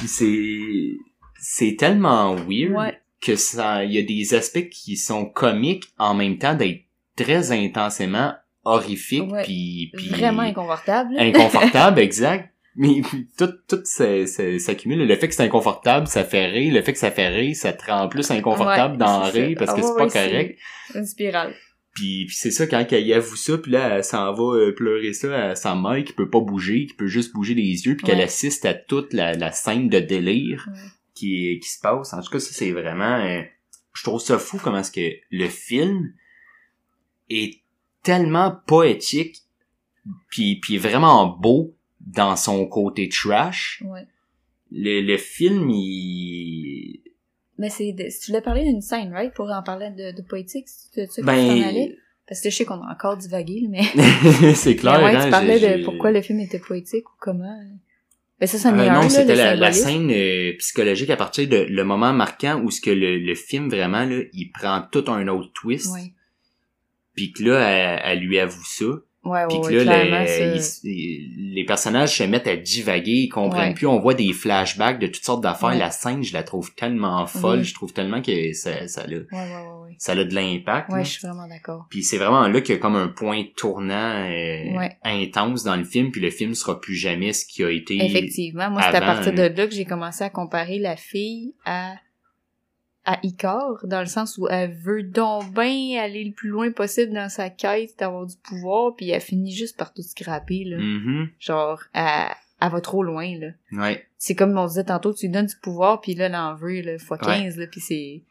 [0.06, 0.96] c'est
[1.38, 2.98] c'est tellement weird Ouais.
[3.20, 6.82] que ça il y a des aspects qui sont comiques en même temps d'être
[7.16, 8.32] très intensément
[8.64, 9.42] horrifiques Ouais.
[9.44, 11.14] puis puis Vraiment inconfortable.
[11.18, 13.02] inconfortable exact mais
[13.38, 17.10] tout tout s'accumule le fait que c'est inconfortable ça fait rire le fait que ça
[17.10, 19.92] fait rire ça te rend plus inconfortable Ouais, d'en c'est rire parce que Ah c'est
[19.92, 20.58] ouais, pas c'est- correct
[20.94, 21.54] Une spirale.
[21.94, 25.12] puis, puis c'est ça, quand elle avoue ça, puis là, elle s'en va euh, pleurer
[25.12, 28.04] ça à sa mère qui peut pas bouger, qui peut juste bouger les yeux, puis
[28.06, 30.80] qu'elle assiste à toute la, la scène de délire Ouais.
[31.14, 32.12] qui, qui se passe.
[32.12, 33.20] En tout cas, ça, c'est vraiment...
[33.24, 33.42] euh,
[33.92, 36.12] je trouve ça fou comment est-ce que le film
[37.30, 37.60] est
[38.02, 39.36] tellement poétique,
[40.30, 41.76] puis, puis vraiment beau
[42.06, 43.82] dans son côté trash.
[43.84, 44.06] Ouais.
[44.70, 47.00] Le, le film, il...
[47.58, 49.32] Mais c'est, tu voulais parler d'une scène, right?
[49.32, 51.96] Pour en parler de, de poétique, c'est ça que tu Ben, allais?
[52.26, 54.54] Parce que je sais qu'on a encore divagué, là, mais...
[54.54, 57.54] c'est clair, mais ouais, hein, tu parlais de pourquoi le film était poétique ou comment.
[58.40, 61.84] Ben ça, ça Euh, non, c'était la, la scène euh, psychologique à partir de le
[61.84, 65.52] moment marquant où ce que le, le film vraiment là, il prend tout un autre
[65.52, 65.94] twist,
[67.14, 68.86] puis que là elle, elle lui avoue ça,
[69.24, 73.28] ouais, puis ouais, que ouais, là les, ils- les personnages se mettent à divaguer, ils
[73.28, 73.74] comprennent Ouais.
[73.74, 75.78] plus, on voit des flashbacks de toutes sortes d'affaires, Ouais.
[75.78, 79.04] la scène je la trouve tellement folle, je trouve tellement que ça ça a,
[79.98, 80.90] ça a de l'impact.
[80.90, 81.04] Ouais, là.
[81.04, 81.86] je suis vraiment d'accord.
[81.90, 85.84] Puis c'est vraiment là qu'il y a comme un point tournant euh, intense dans le
[85.84, 87.96] film, puis le film sera plus jamais ce qui a été.
[88.04, 91.54] Effectivement, moi, c'est à partir de euh, là que j'ai commencé à comparer la fille
[91.64, 91.94] à
[93.04, 97.12] à Icare, dans le sens où elle veut donc bien aller le plus loin possible
[97.12, 100.78] dans sa quête d'avoir du pouvoir, puis elle finit juste par tout scraper, là.
[100.78, 101.28] Mhm.
[101.38, 102.28] Genre, elle,
[102.62, 103.48] elle va trop loin, là.
[103.72, 104.06] Ouais.
[104.16, 106.80] C'est comme on disait tantôt, tu lui donnes du pouvoir, puis là, elle en veut,
[106.80, 107.42] là, fois Ouais.
[107.42, 108.22] 15, là, puis c'est...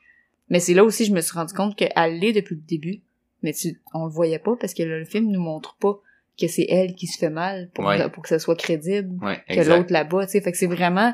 [0.49, 3.01] Mais c'est là aussi, je me suis rendu compte qu'elle l'est depuis le début.
[3.43, 5.99] Mais tu, on le voyait pas, parce que là, le film nous montre pas
[6.39, 8.09] que c'est elle qui se fait mal pour, Ouais.
[8.09, 10.41] pour que ça soit crédible Ouais, que l'autre là-bas, tu sais.
[10.41, 11.13] Fait que c'est vraiment,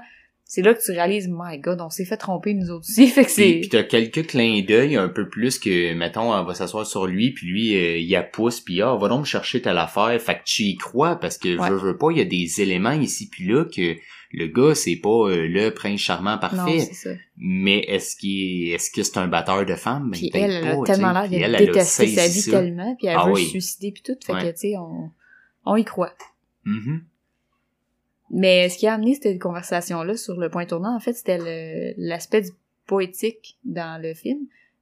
[0.51, 3.07] c'est là que tu réalises, my god, on s'est fait tromper nous autres aussi.
[3.07, 6.43] Fait que Puis, c'est, puis t'as quelques clins d'œil un peu plus que, mettons, on
[6.43, 9.61] va s'asseoir sur lui, puis lui, euh, il a pousse, puis ah, va donc chercher
[9.61, 10.19] telle affaire.
[10.19, 11.69] Fait que tu y crois, parce que Ouais.
[11.69, 13.95] veux, veux pas, il y a des éléments ici puis là que
[14.31, 16.79] le gars, c'est pas euh, le prince charmant non, parfait.
[16.79, 17.09] c'est ça.
[17.37, 20.09] mais est-ce qu'il est, est-ce que c'est un batteur de femmes?
[20.11, 22.27] Ben, Puis elle, elle pas, a tellement l'air Puis de elle, elle a détester sa
[22.27, 22.51] vie ça.
[22.51, 23.43] tellement, puis elle Ah veut oui.
[23.45, 24.15] se suicider puis tout.
[24.25, 24.41] Fait Ouais.
[24.41, 25.11] que, tu sais, on,
[25.65, 26.13] on y croit.
[26.65, 27.01] Mhm.
[28.31, 31.93] Mais ce qui a amené cette conversation-là sur le point tournant, en fait, c'était le-
[31.97, 32.51] l'aspect du
[32.85, 34.39] poétique dans le film.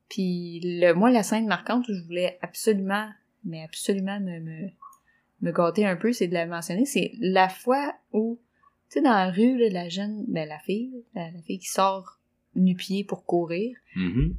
[0.09, 3.09] Puis le, moi, la scène marquante où je voulais absolument,
[3.43, 4.69] mais absolument me, me,
[5.41, 8.39] me gâter un peu, c'est de la mentionner, c'est la fois où,
[8.89, 11.67] tu sais, dans la rue, là, la jeune, ben la fille, la, la fille qui
[11.67, 12.19] sort
[12.55, 14.35] nu-pied pour courir, Mhm.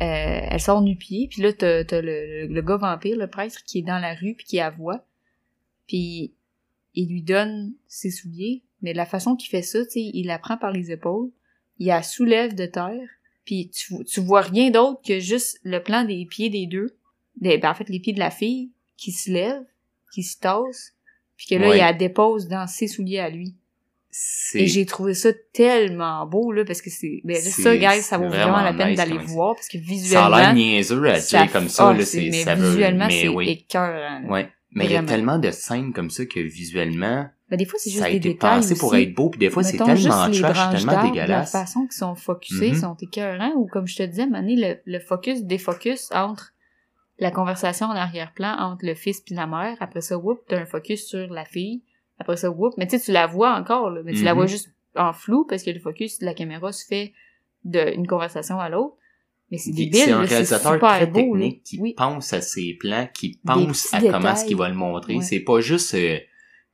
[0.00, 3.62] euh, elle sort nu-pied, puis là, t'as, t'as le, le, le gars vampire, le prêtre,
[3.64, 5.04] qui est dans la rue, puis qui la voit,
[5.86, 6.32] puis
[6.94, 10.38] il lui donne ses souliers, mais la façon qu'il fait ça, tu sais, il la
[10.38, 11.30] prend par les épaules,
[11.78, 13.08] il la soulève de terre,
[13.44, 16.96] puis tu, tu vois rien d'autre que juste le plan des pieds des deux,
[17.40, 19.64] des, ben, en fait, les pieds de la fille, qui se lèvent,
[20.12, 20.94] qui se tassent,
[21.36, 21.76] puis que là, Ouais.
[21.78, 23.54] il la dépose dans ses souliers à lui.
[24.54, 28.28] Et j'ai trouvé ça tellement beau, là, parce que c'est, ben, ça, guys, ça vaut
[28.28, 31.50] vraiment la peine nice d'aller voir, parce que ça a visuellement, l'air niaiseux à dire
[31.50, 33.48] comme ça, ah, là, c'est- c'est, mais ça veut, visuellement, mais c'est oui.
[33.48, 34.20] écœurant.
[34.20, 34.28] là.
[34.28, 34.48] Ouais.
[34.74, 37.90] Mais il y a tellement de scènes comme ça que visuellement, Ben, des fois, c'est
[37.90, 40.30] juste ça a des été détails pensé pour être beau, puis des fois c'est tellement
[40.30, 41.52] trash, tellement dégueulasse.
[41.52, 42.76] La façon qu'ils sont focusés, Mhm.
[42.80, 46.54] sont écœurants, ou comme je te disais, Mané, le, le focus, défocus entre
[47.18, 49.76] la conversation en arrière-plan entre le fils puis la mère.
[49.80, 51.82] Après ça, whoop, t'as un focus sur la fille.
[52.18, 52.72] Après ça, whoop.
[52.78, 55.44] Mais tu sais, tu la vois encore, là, mais tu la vois juste en flou
[55.44, 57.12] parce que le focus de la caméra se fait
[57.64, 58.96] d'une conversation à l'autre.
[59.52, 61.42] Mais c'est débile, C'est un réalisateur très beau, là.
[61.42, 61.94] technique qui Oui.
[61.96, 64.46] pense à ses plans, qui pense à comment est-ce détails.
[64.48, 65.16] qu'il va le montrer.
[65.16, 65.22] Ouais.
[65.22, 66.18] C'est pas juste euh,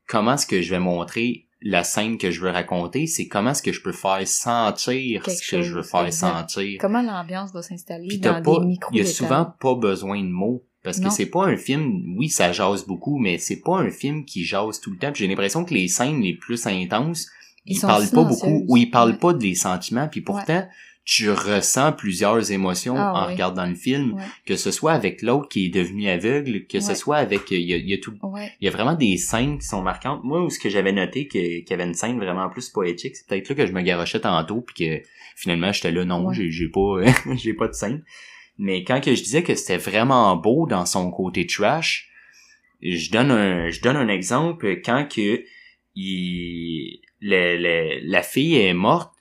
[0.07, 3.63] comment est-ce que je vais montrer la scène que je veux raconter, c'est comment est-ce
[3.63, 6.39] que je peux faire sentir Quelque ce que je veux faire exact.
[6.39, 6.79] sentir.
[6.81, 10.29] Comment l'ambiance va s'installer dans pas, des micro il y a souvent pas besoin de
[10.31, 10.65] mots.
[10.85, 14.25] Parce que c'est pas un film, oui, ça jase beaucoup, mais c'est pas un film
[14.25, 15.11] qui jase tout le temps.
[15.13, 17.27] J'ai l'impression que les scènes les plus intenses,
[17.67, 19.19] Ils ils, parlent pas beaucoup, ou ils parlent Ouais.
[19.19, 20.67] pas des sentiments, puis pourtant,
[21.11, 23.33] tu ressens plusieurs émotions Ah en oui.
[23.33, 24.23] regardant le film, Ouais.
[24.45, 27.73] que ce soit avec l'autre qui est devenu aveugle, que ce soit avec, il y
[27.73, 28.53] a, il y a tout, Ouais.
[28.61, 30.23] il y a vraiment des scènes qui sont marquantes.
[30.23, 33.27] Moi, où ce que j'avais noté qu'il y avait une scène vraiment plus poétique, c'est
[33.27, 35.03] peut-être là que je me garochais tantôt puis que
[35.35, 37.01] finalement j'étais là non, j'ai j'ai pas
[37.37, 38.05] j'ai pas de scène.
[38.59, 42.11] Mais quand que je disais que c'était vraiment beau dans son côté trash,
[42.83, 45.43] je donne un je donne un exemple quand que
[45.95, 49.13] il le- le- la fille est morte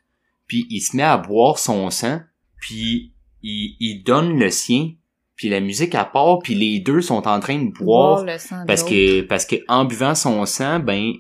[0.48, 2.22] puis il se met à boire son sang
[2.60, 4.92] puis il, il donne le sien
[5.36, 8.38] puis la musique à part puis les deux sont en train de boire Boire le
[8.40, 11.14] sang de parce que parce que en buvant son sang ben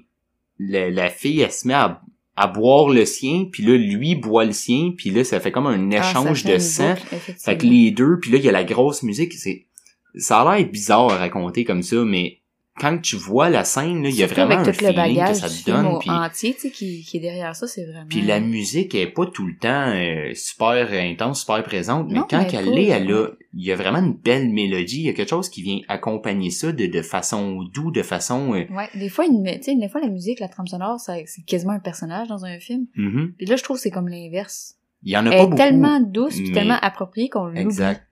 [0.59, 2.01] la, la fille elle se met à,
[2.36, 5.67] à boire le sien puis là lui boit le sien puis là ça fait comme
[5.67, 6.93] un Ah, échange de sang.
[6.95, 9.65] boucle, fait que les deux puis là il y a la grosse musique c'est
[10.15, 12.39] ça a l'air bizarre à raconter comme ça mais
[12.80, 14.95] quand tu vois la scène là il y a vraiment un tout le feeling que
[14.97, 18.05] bagage ça te donne puis entier, tu sais, qui, qui est derrière ça, c'est vraiment...
[18.07, 22.28] puis la musique est pas tout le temps euh, super intense, super présente, mais Non,
[22.30, 25.09] quand mais elle l'est, elle a, il y a vraiment une belle mélodie, il y
[25.09, 28.89] a quelque chose qui vient accompagner ça de, de façon doux, de façon, euh, Ouais,
[28.95, 31.73] des fois, une, tu sais, des fois, la musique, la trame sonore, ça- c'est quasiment
[31.73, 32.86] un personnage dans un film.
[32.95, 33.34] mhm.
[33.38, 34.75] Puis là, je trouve que c'est comme l'inverse.
[35.03, 35.55] il y en a Elle pas est beaucoup.
[35.57, 37.61] tellement douce mais- tellement appropriée qu'on l'oublie.
[37.61, 38.05] Exact.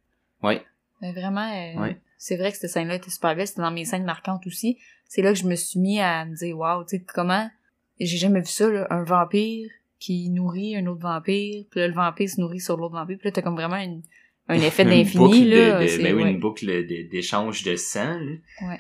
[0.44, 0.62] Ouais.
[1.02, 1.98] Mais vraiment, euh, Ouais.
[2.18, 3.48] C'est vrai que cette scène-là était super belle.
[3.48, 4.78] C'était dans mes scènes marquantes aussi.
[5.08, 7.50] C'est là que je me suis mis à me dire, waouh, tu sais, comment...
[8.00, 11.94] J'ai jamais vu ça, là, un vampire qui nourrit un autre vampire, puis là, le
[11.94, 14.02] vampire se nourrit sur l'autre vampire, puis là, t'as comme vraiment une,
[14.50, 15.82] un effet d'infini, de- là.
[15.82, 16.32] de- c'est- ben oui, ouais.
[16.32, 18.32] une boucle de- d'échange de sang, là.
[18.68, 18.80] Ouais.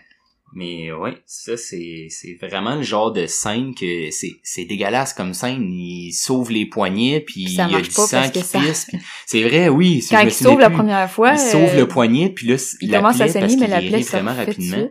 [0.57, 5.33] Mais ouais, ça c'est c'est vraiment le genre de scène que c'est c'est dégueulasse comme
[5.33, 5.69] scène.
[5.69, 8.85] Il sauve les poignets puis il y a du sang qui ça- pisse.
[8.87, 10.01] puis C'est vrai, oui.
[10.01, 12.89] si Quand il sauve la première fois, il sauve euh, le poignet puis là il
[12.89, 14.87] la commence à saigner, mais la plaie vraiment rapidement.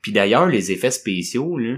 [0.00, 1.76] Puis d'ailleurs les effets spéciaux là,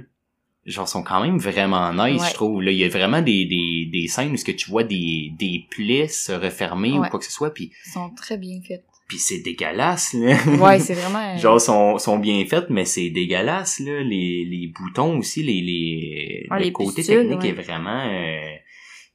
[0.64, 2.28] genre sont quand même vraiment nice, Ouais.
[2.28, 2.62] je trouve.
[2.62, 5.32] Là, il y a vraiment des des des scènes où ce que tu vois des
[5.36, 8.84] des plaies se refermer ou quoi que ce soit puis Ils sont très bien faits.
[9.14, 10.34] Puis c'est dégueulasse là.
[10.58, 11.34] Ouais, c'est vraiment...
[11.34, 14.02] euh, Genre sont, sont bien faites, mais c'est dégueulasse là.
[14.02, 17.48] Les, les boutons aussi, les les, Ah, le les côté technique ouais.
[17.50, 18.08] est vraiment.
[18.10, 18.56] euh,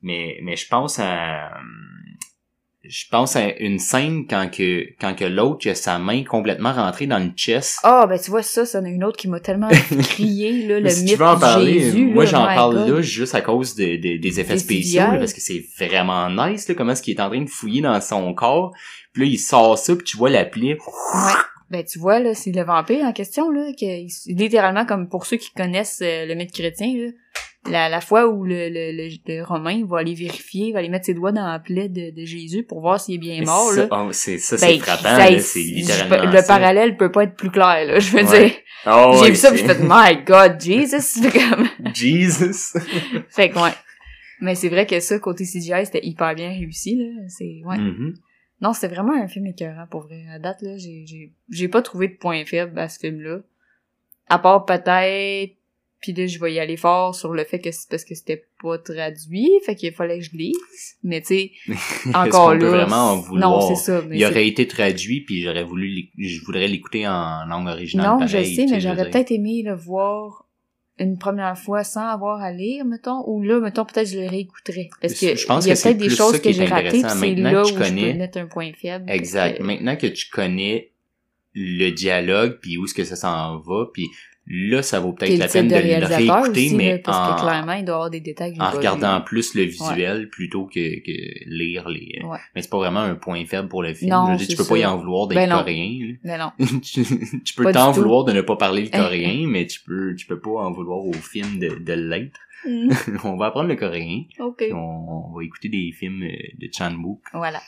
[0.01, 1.51] mais mais je pense à
[2.83, 7.07] je pense à une scène quand que quand que l'autre a sa main complètement rentrée
[7.07, 7.77] dans le chest.
[7.83, 9.67] Ah, ben tu vois, ça, c'en est une autre qui m'a tellement
[10.03, 12.05] crié, là, le si mythe tu veux en parler, Jésus.
[12.05, 12.89] moi j'en parle God.
[12.89, 16.29] là juste à cause de, de- des effets Des spéciaux, là, parce que c'est vraiment
[16.29, 18.73] nice là, comment est-ce qu'il est en train de fouiller dans son corps.
[19.13, 20.73] Puis là il sort ça, puis tu vois la plaie.
[20.75, 21.33] Ouais.
[21.71, 25.37] Ben tu vois, là, c'est le vampire en question, là, que littéralement, comme pour ceux
[25.37, 27.11] qui connaissent euh, le mythe chrétien, là,
[27.69, 31.05] la, la fois où le, le, le, le Romain va aller vérifier, va aller mettre
[31.05, 33.87] ses doigts dans la plaie de, de Jésus pour voir s'il est bien mort, là.
[34.11, 36.43] c'est ça Ben, c'est frappant, ça, c'est je- littéralement Le ça.
[36.47, 38.49] parallèle peut pas être plus clair, là, je veux Ouais.
[38.49, 38.57] dire.
[38.87, 41.21] Oh, j'ai vu ça, c'est- j'ai fait, my God, Jesus!
[41.31, 41.67] Comme...
[41.93, 42.77] Jesus.
[43.29, 43.71] fait que, ouais.
[44.41, 47.21] Mais c'est vrai que ça, côté CGI, c'était hyper bien réussi, là.
[47.27, 47.77] C'est, ouais.
[47.77, 48.13] Mhm.
[48.61, 50.23] Non, c'était vraiment un film écœurant, pour vrai.
[50.33, 53.39] À date, là, j'ai, j'ai, j'ai pas trouvé de point faible à ce film-là.
[54.29, 55.53] À part peut-être,
[56.01, 58.45] puis là, je vais y aller fort sur le fait que c'est parce que c'était
[58.63, 60.55] pas traduit, fait qu'il fallait que je lise.
[61.03, 61.51] Mais tu sais,
[62.13, 62.69] encore peut là.
[62.69, 63.49] vraiment en vouloir?
[63.61, 64.01] Non, c'est ça.
[64.07, 68.07] Mais Il aurait été traduit, puis j'aurais voulu, je voudrais l'écouter en langue originale.
[68.07, 70.45] Non, pareil, je sais, mais je j'aurais peut-être aimé le voir
[71.01, 74.89] une première fois sans avoir à lire, mettons, ou là, mettons, peut-être je le réécouterais.
[75.01, 77.15] Parce que Je pense il y a peut-être des choses que j'ai ratées, puis c'est
[77.15, 79.09] Maintenant là que où tu je connais- peux mettre un point faible.
[79.09, 79.57] Exact.
[79.59, 80.91] Que- Maintenant que tu connais
[81.53, 84.07] le dialogue, puis où est-ce que ça s'en va, puis
[84.49, 87.35] là, ça vaut peut-être la peine de de le réécouter, aussi, mais là, parce en,
[87.35, 91.49] que clairement, il doit avoir des détails en regardant plus le visuel plutôt que, que
[91.49, 92.19] lire les...
[92.23, 92.37] Ouais.
[92.55, 94.11] Mais c'est pas vraiment un point faible pour le film.
[94.11, 96.15] Non, Je veux dire, tu peux pas y en vouloir d'être Ben coréen.
[96.23, 96.51] Mais non.
[96.81, 97.03] tu,
[97.43, 100.39] tu peux t'en vouloir de ne pas parler le coréen, mais tu peux tu peux
[100.39, 102.39] pas en vouloir au film de, de l'être.
[103.23, 104.57] on va apprendre le coréen, ok.
[104.57, 106.27] puis on, on va écouter des films euh,
[106.57, 107.21] de Chan Wook.
[107.33, 107.61] Voilà.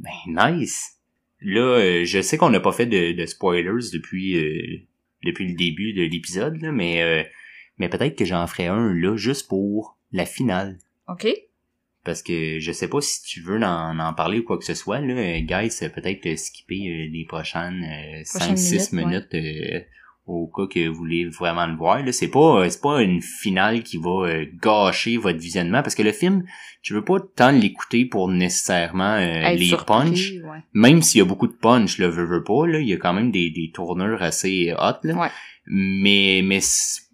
[0.00, 0.98] Ben nice.
[1.40, 4.80] Là, euh, je sais qu'on n'a pas fait de, de spoilers depuis euh,
[5.24, 7.22] depuis le début de l'épisode, là, mais euh,
[7.78, 10.78] mais peut-être que j'en ferai un là juste pour la finale.
[11.08, 11.28] Ok.
[12.04, 14.74] Parce que je sais pas si tu veux en, en parler ou quoi que ce
[14.74, 19.86] soit, là, euh, guys, peut-être euh, skipper les prochaines euh, Prochaines 5-6 minutes, minutes,
[20.28, 22.04] au cas que vous voulez vraiment le voir.
[22.04, 22.12] Là.
[22.12, 26.02] C'est pas euh, c'est pas une finale qui va euh, gâcher votre visionnement parce que
[26.02, 26.44] le film,
[26.82, 30.32] tu veux pas tant l'écouter pour nécessairement euh, les surpris, punch.
[30.44, 30.58] Ouais.
[30.74, 33.14] Même s'il y a beaucoup de punch, le veut pas, là, il y a quand
[33.14, 34.98] même des, des tourneurs assez hot.
[35.02, 35.14] Là.
[35.14, 35.28] Ouais.
[35.70, 36.60] Mais mais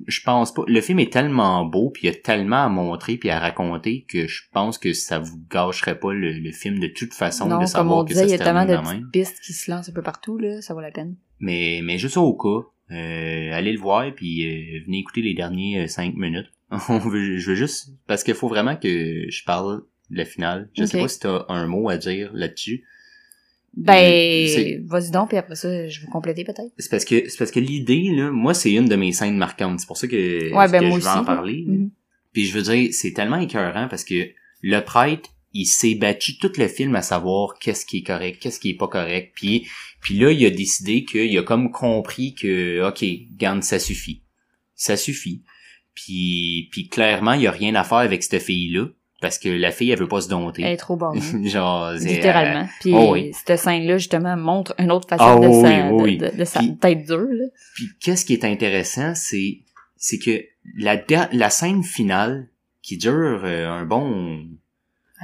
[0.06, 0.62] je pense pas.
[0.68, 4.06] Le film est tellement beau, puis il y a tellement à montrer puis à raconter
[4.08, 7.56] que je pense que ça vous gâcherait pas le, le film de toute façon Non,
[7.56, 9.52] de comme savoir on que disait, ça il y a tellement de petites pistes qui
[9.52, 10.62] se lancent un peu partout, là.
[10.62, 11.16] Ça vaut la peine.
[11.40, 15.80] Mais mais juste au cas, euh, allez le voir puis euh, venez écouter les derniers
[15.80, 16.50] euh, cinq minutes.
[16.88, 20.68] On veut, je veux juste parce qu'il faut vraiment que je parle de la finale.
[20.76, 21.02] Je sais Ok.
[21.02, 22.84] pas si t'as un mot à dire là-dessus.
[23.76, 26.72] Ben, vas-y donc, puis après ça, je vais compléter peut-être.
[26.78, 29.80] C'est parce que c'est parce que l'idée là, moi c'est une de mes scènes marquantes.
[29.80, 31.64] C'est pour ça que, Ouais, ben que moi je veux aussi, en parler.
[31.66, 31.90] Mhm.
[32.32, 34.28] Puis je veux dire, c'est tellement écœurant parce que
[34.62, 38.58] le prêtre, il s'est battu tout le film à savoir qu'est-ce qui est correct, qu'est-ce
[38.60, 39.32] qui est pas correct.
[39.36, 39.66] Puis
[40.02, 43.04] puis là, il a décidé qu'il a comme compris que OK,
[43.38, 44.20] garde ça suffit.
[44.74, 45.42] Ça suffit.
[45.94, 48.86] Puis puis clairement, il y a rien à faire avec cette fille-là
[49.20, 50.62] parce que la fille elle veut pas se dompter.
[50.62, 51.20] Elle est trop bonne.
[51.46, 52.68] Genre Littéralement.
[52.80, 53.30] Puis oh oui.
[53.32, 56.44] cette scène-là, justement, montre une autre facette Ah de, oui, sa, oui, de, de- de
[56.44, 57.44] sa Puis- tête dure, là.
[57.76, 59.60] Puis qu'est-ce qui est intéressant, c'est
[59.96, 60.44] c'est que
[60.76, 61.00] la
[61.32, 62.48] la scène finale
[62.82, 64.46] qui dure euh, un bon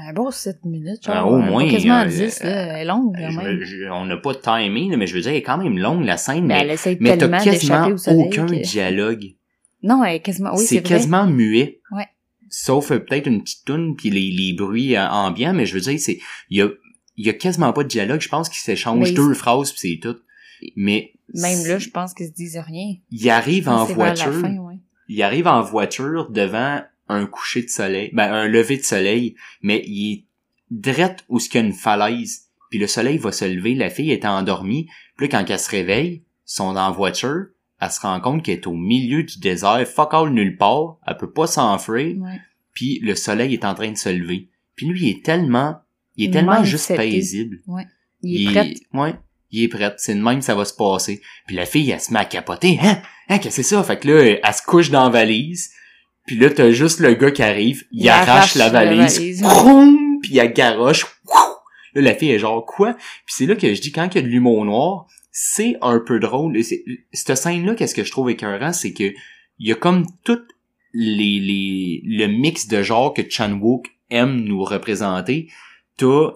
[0.09, 1.15] Un bon 7 minutes, genre.
[1.17, 2.51] Ah, au euh, moins, pas quasiment euh, 10, là.
[2.51, 3.61] Elle est longue, quand je- même.
[3.63, 5.79] je- on n'a pas de timing, là, mais je veux dire, elle est quand même
[5.79, 8.27] longue la scène, Mais mais, elle essaie mais t'as quasiment au soleil.
[8.27, 9.25] aucun que- dialogue.
[9.83, 11.81] Non, elle est quasiment, oui, c'est quasiment muet.
[11.93, 12.07] Ouais.
[12.49, 15.81] Sauf euh, peut-être une petite toune puis les, les bruits euh, ambiants, mais je veux
[15.81, 16.19] dire, c'est
[16.51, 16.69] il y a
[17.17, 18.21] il y a quasiment pas de dialogue.
[18.21, 20.17] Je pense qu'ils s'échangent deux phrases puis c'est tout.
[20.77, 22.95] Mais Même là, je pense qu'ils se disent rien.
[23.11, 24.33] il arrive en voiture.
[24.41, 24.79] fin, ouais.
[25.09, 26.81] il arrive en voiture devant
[27.11, 30.25] un coucher de soleil, ben un lever de soleil, mais il est
[30.71, 33.91] drette où ce qu'il y a une falaise, puis le soleil va se lever, la
[33.91, 37.47] fille est endormie, puis là, quand elle se réveille, sont dans la voiture,
[37.81, 41.17] elle se rend compte qu'elle est au milieu du désert, fuck all nulle part, elle
[41.17, 42.41] peut pas s'enfuir, Ouais.
[42.75, 44.49] puis le soleil est en train de se lever.
[44.77, 45.77] Puis lui, il est tellement,
[46.17, 47.61] il est tellement juste paisible.
[47.67, 47.87] Ouais.
[48.23, 48.75] Il est prêt.
[48.93, 49.15] Ouais,
[49.51, 49.95] il est prêt.
[49.99, 51.21] C'est de même que ça va se passer.
[51.47, 52.79] Puis la fille, elle se met à capoter.
[52.83, 53.01] Hein?
[53.29, 53.83] Hein, qu'est-ce que c'est ça?
[53.83, 55.71] Fait que là, elle se couche dans la valise.
[56.27, 57.85] Puis là, t'as juste le gars qui arrive.
[57.93, 59.43] Il, arrache, la valise.
[59.43, 60.21] Vroom!
[60.23, 61.05] Puis elle garoche.
[61.27, 61.35] Wouh!
[61.95, 62.95] Là, la fille est genre, quoi?
[62.95, 65.99] Puis c'est là que je dis, quand il y a de l'humour noir, c'est un
[65.99, 66.59] peu drôle.
[67.13, 69.13] Cette scène-là, qu'est-ce que je trouve écœurant, c'est que
[69.59, 70.41] il y a comme tout
[70.93, 75.49] les, les, le mix de genre que Chan Wook aime nous représenter.
[75.97, 76.31] T'as,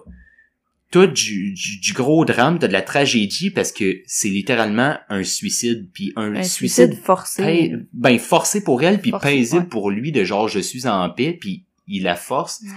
[0.95, 5.25] t'as du, du, du gros drame, t'as de la tragédie parce que c'est littéralement un
[5.25, 7.73] suicide, puis un, Un suicide, suicide forcé.
[7.91, 9.67] ben forcé pour elle, puis paisible ouais.
[9.67, 12.61] pour lui de genre je suis en paix, puis il la force.
[12.61, 12.69] Ouais.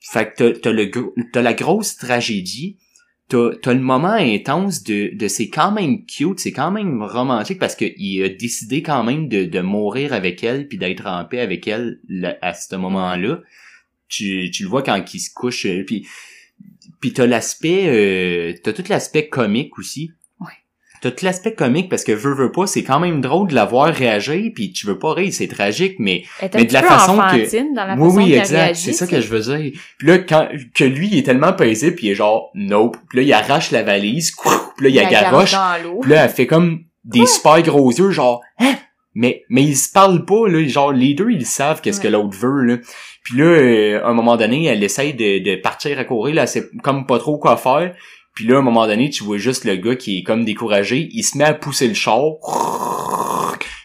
[0.00, 0.90] Fait que t'as, t'as le
[1.32, 2.78] t'as la grosse tragédie,
[3.28, 7.60] t'as, t'as le moment intense de, de c'est quand même cute, c'est quand même romantique
[7.60, 11.38] parce qu'il a décidé quand même de, de mourir avec elle puis d'être en paix
[11.38, 13.40] avec elle là, à ce moment-là.
[14.08, 16.06] Tu, tu le vois quand il se couche, euh, puis
[17.00, 20.10] puis t'as l'aspect, euh, t'as tout l'aspect comique aussi.
[20.40, 20.46] Ouais.
[21.02, 23.64] T'as tout l'aspect comique parce que veux veux pas, c'est quand même drôle de la
[23.64, 27.16] voir réagir puis tu veux pas rire, c'est tragique mais Elle Mais de la façon
[27.16, 28.74] que- dans la oui, façon oui, exact.
[28.76, 29.72] C'est ça que je veux dire.
[29.98, 32.96] Puis là, quand, que lui, il est tellement paisible, puis il est genre, nope.
[33.08, 34.32] Puis là, il arrache la valise,
[34.76, 35.54] puis là, il la garoche.
[36.00, 38.74] Puis là, elle fait comme des super gros yeux, genre, hein?
[39.18, 40.62] Mais, mais ils se parlent pas, là.
[40.68, 42.76] Genre, les deux, ils savent qu'est-ce que l'autre veut, là.
[43.24, 46.46] Puis là, euh, à un moment donné, elle essaye de, de partir à courir, là,
[46.46, 47.94] c'est comme pas trop quoi faire.
[48.34, 51.08] Puis là, à un moment donné, tu vois juste le gars qui est comme découragé,
[51.10, 52.20] il se met à pousser le char.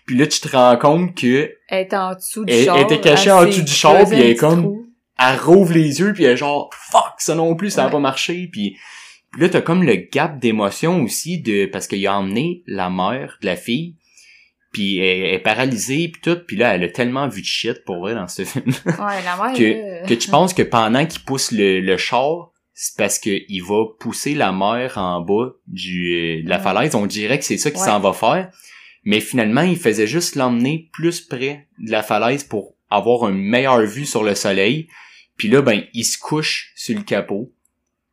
[0.05, 2.77] Puis là, tu te rends compte que Elle est en dessous du Elle- char.
[2.77, 4.85] elle était cachée en dessous du char, puis elle est comme- trou.
[5.17, 7.99] elle rouvre les yeux puis elle est genre fuck ça non plus ça a pas
[7.99, 8.75] marché puis
[9.31, 13.37] puis là t'as comme le gap d'émotion aussi de parce qu'il a emmené la mère
[13.41, 13.95] de la fille
[14.71, 17.83] puis elle, elle est paralysée puis tout puis là elle a tellement vu de shit
[17.85, 19.63] pour vrai dans ce film Ouais, la mère, que
[20.01, 23.61] là, que tu penses que pendant qu'il pousse le, le char c'est parce que il
[23.61, 26.63] va pousser la mère en bas du euh, de la Ouais.
[26.63, 27.85] falaise on dirait que c'est ça qu'il Ouais.
[27.85, 28.49] s'en va faire
[29.03, 33.81] mais finalement il faisait juste l'emmener plus près de la falaise pour avoir une meilleure
[33.85, 34.87] vue sur le soleil
[35.37, 37.51] puis là, ben, il se couche sur le capot.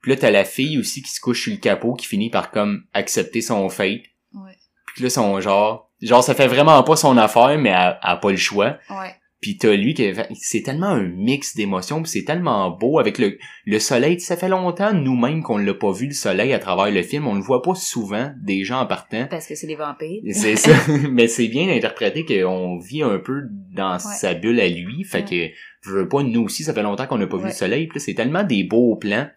[0.01, 2.51] Puis là, t'as la fille aussi qui se couche sur le capot, qui finit par
[2.51, 4.01] comme accepter son fate.
[4.33, 4.57] Ouais.
[4.95, 5.88] Puis là, son genre...
[6.03, 8.79] Genre, ça fait vraiment pas son affaire, mais elle, elle a pas le choix.
[8.91, 9.15] Ouais.
[9.41, 10.13] Puis t'as lui qui...
[10.35, 14.19] C'est tellement un mix d'émotions, puis c'est tellement beau avec le, le soleil.
[14.19, 17.29] Ça fait longtemps, nous-mêmes, qu'on l'a pas vu, le soleil, à travers le film.
[17.29, 19.27] On le voit pas souvent, des gens en partant.
[19.31, 20.23] Parce que c'est des vampires.
[20.33, 20.73] C'est ça.
[21.11, 23.43] Mais c'est bien interprété qu'on vit un peu
[23.73, 25.05] dans sa bulle à lui.
[25.05, 25.49] Fait que,
[25.83, 27.87] je veux pas, nous aussi, ça fait longtemps qu'on n'a pas vu le soleil.
[27.87, 29.29] Puis là, c'est tellement des beaux plans.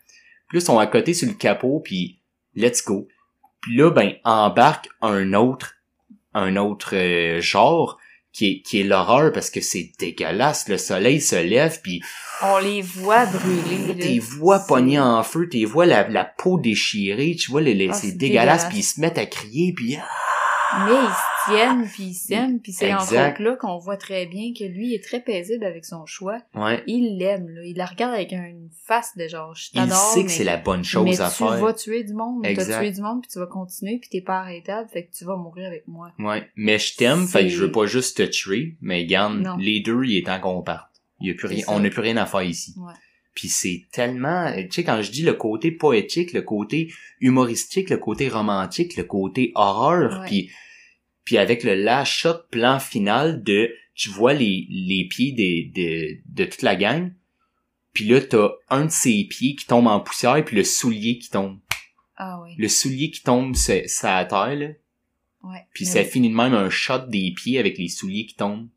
[0.53, 2.19] Ils sont à côté sur le capot, puis
[2.55, 3.07] let's go.
[3.61, 5.75] Puis là, ben, embarque un autre,
[6.33, 7.97] un autre euh, genre,
[8.33, 10.69] qui est, qui est l'horreur, parce que c'est dégueulasse.
[10.69, 12.01] Le soleil se lève, puis
[12.41, 13.97] On les voit brûler.
[13.99, 17.73] tes voix C'est- pognées en feu, tes voix la, la peau déchirée, tu vois, les,
[17.73, 18.65] les- Ah, c'est c'est dégueulasse, dégueulasse.
[18.69, 20.07] puis ils se mettent à crier, puis ah,
[20.85, 23.33] Mais ils se tiennent, puis ils s'aiment, puis c'est Exact.
[23.39, 26.37] autres là qu'on voit très bien que lui est très paisible avec son choix.
[26.55, 26.83] ouais.
[26.87, 27.61] Il l'aime, là.
[27.63, 30.57] Il la regarde avec une face de genre, je Il sait mais, que c'est la
[30.57, 31.57] bonne chose mais à tu faire.
[31.57, 32.43] vas tuer du monde.
[32.43, 35.25] T'as tué du monde, puis tu vas continuer, puis t'es pas arrêtable, fait que tu
[35.25, 36.11] vas mourir avec moi.
[36.19, 39.79] Ouais, mais je t'aime, fait que je veux pas juste te tuer, mais garde, les
[39.81, 40.87] deux, il est temps qu'on parte.
[41.19, 42.73] Il y a plus rien, on n'a plus rien à faire ici.
[42.77, 42.93] Ouais.
[43.33, 47.97] Puis c'est tellement, tu sais, quand je dis le côté poétique, le côté humoristique, le
[47.97, 50.49] côté romantique, le côté horreur, puis
[51.23, 56.43] puis avec le last shot plan final de, tu vois les, les pieds des, de,
[56.43, 57.13] de toute la gang,
[57.93, 61.29] puis là t'as un de ses pieds qui tombe en poussière, puis le soulier qui
[61.29, 61.59] tombe.
[62.17, 62.55] Ah oui.
[62.57, 64.67] Le soulier qui tombe sur sa terre, là,
[65.43, 65.65] Ouais.
[65.73, 68.67] puis ça finit de même un shot des pieds avec les souliers qui tombent.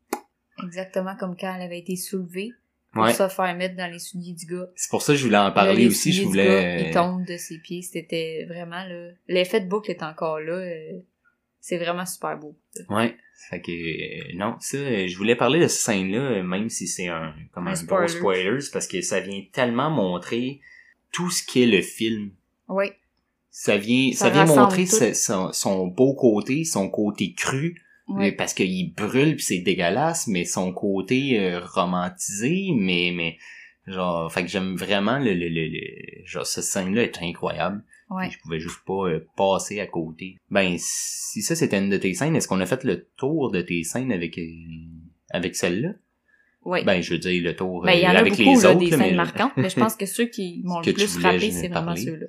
[0.63, 2.53] Exactement comme quand elle avait été soulevée
[2.95, 3.13] pour Ouais.
[3.13, 4.67] se faire mettre dans les souliers du gars.
[4.75, 6.11] C'est pour ça que je voulais en parler aussi.
[6.13, 6.45] Je du voulais.
[6.47, 7.81] gars, il tombe de ses pieds.
[7.83, 9.09] C'était vraiment là.
[9.27, 10.53] L'effet de boucle est encore là.
[10.53, 10.99] euh,
[11.59, 12.55] C'est vraiment super beau.
[12.89, 13.15] Ouais.
[13.49, 17.07] Fait que euh, non, ça, euh, je voulais parler de cette scène-là, même si c'est
[17.09, 18.07] un comme Un un, gros spoiler.
[18.07, 20.61] spoiler, c'est parce que ça vient tellement montrer
[21.11, 22.31] tout ce qu'est le film.
[22.69, 22.85] Oui.
[23.51, 28.27] Ça vient, ça, Ça vient montrer son, son beau côté, son côté cru, Oui.
[28.29, 33.37] euh, parce qu'il brûle pis c'est dégueulasse, mais son côté euh, romantisé, mais mais
[33.87, 37.83] genre, fait que j'aime vraiment le, le, le, le- genre cette scène-là est incroyable.
[38.11, 38.29] Ouais.
[38.29, 40.37] Je pouvais juste pas euh, passer à côté.
[40.51, 43.61] Ben, si ça c'était une de tes scènes, est-ce qu'on a fait le tour de
[43.61, 44.43] tes scènes avec euh,
[45.31, 45.93] avec celle-là?
[46.63, 46.83] Oui.
[46.83, 48.61] Ben, je veux dire le tour Ben, il y euh, en a avec beaucoup, les
[48.61, 48.79] là, autres.
[48.79, 51.49] des là, scènes mais- marquantes, mais je pense que ceux qui m'ont le plus frappé,
[51.51, 52.27] c'est vraiment ceux-là.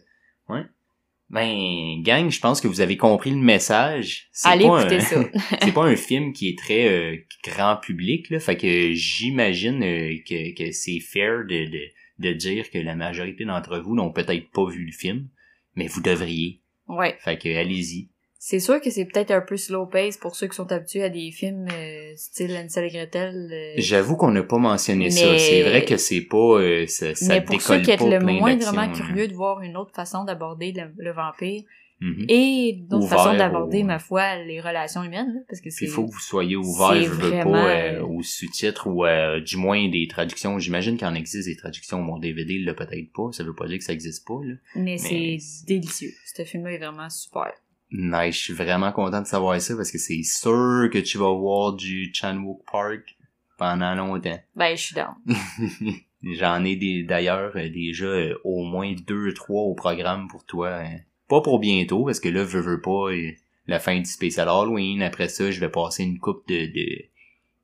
[1.29, 4.29] Ben, gang, je pense que vous avez compris le message.
[4.33, 5.01] C'est Allez pas écouter un...
[5.01, 5.25] ça.
[5.63, 8.39] c'est pas un film qui est très euh, grand public, là.
[8.39, 11.81] Fait que j'imagine euh, que, que c'est fair de, de,
[12.21, 15.29] de dire que la majorité d'entre vous n'ont peut-être pas vu le film.
[15.75, 16.61] mais vous devriez.
[16.89, 17.17] Ouais.
[17.21, 18.09] Fait que allez-y.
[18.39, 21.09] C'est sûr que c'est peut-être un peu slow pace pour ceux qui sont habitués à
[21.09, 23.49] des films euh, style Hansel et Gretel.
[23.53, 25.39] euh, J'avoue qu'on n'a pas mentionné ça.
[25.39, 28.21] C'est vrai que c'est pas, euh, ça, ça mais pour ceux qui êtes pas le
[28.21, 31.63] moindrement curieux de voir une autre façon d'aborder le, le vampire
[31.99, 32.27] Mhm.
[32.29, 35.91] et d'autres façons d'aborder, au- ma foi, les relations humaines, là, parce que c'est Il
[35.91, 39.03] faut que vous soyez ouvert, je veux vraiment, pas, euh, euh, aux sous-titres ou
[39.41, 40.59] du moins des traductions.
[40.59, 42.03] J'imagine qu'il en existe des traductions.
[42.03, 43.31] Mon DVD il l'a peut-être pas.
[43.33, 44.39] Ça veut pas dire que ça existe pas.
[44.45, 44.55] Là.
[44.75, 46.11] mais c'est- délicieux.
[46.35, 47.51] Ce film-là est vraiment super.
[47.93, 51.33] Nice, je suis vraiment content de savoir ça parce que c'est sûr que tu vas
[51.33, 53.17] voir du Chanwook Park
[53.59, 54.39] pendant longtemps.
[54.57, 55.15] Ben, je suis down.
[56.23, 60.79] J'en ai des d'ailleurs euh, déjà euh, au moins deux, trois au programme pour toi.
[60.81, 60.99] hein.
[61.29, 63.31] Pas pour bientôt, parce que là, je veux pas euh,
[63.67, 65.03] la fin du spécial Halloween.
[65.03, 67.05] Après ça, je vais passer une coupe de, de,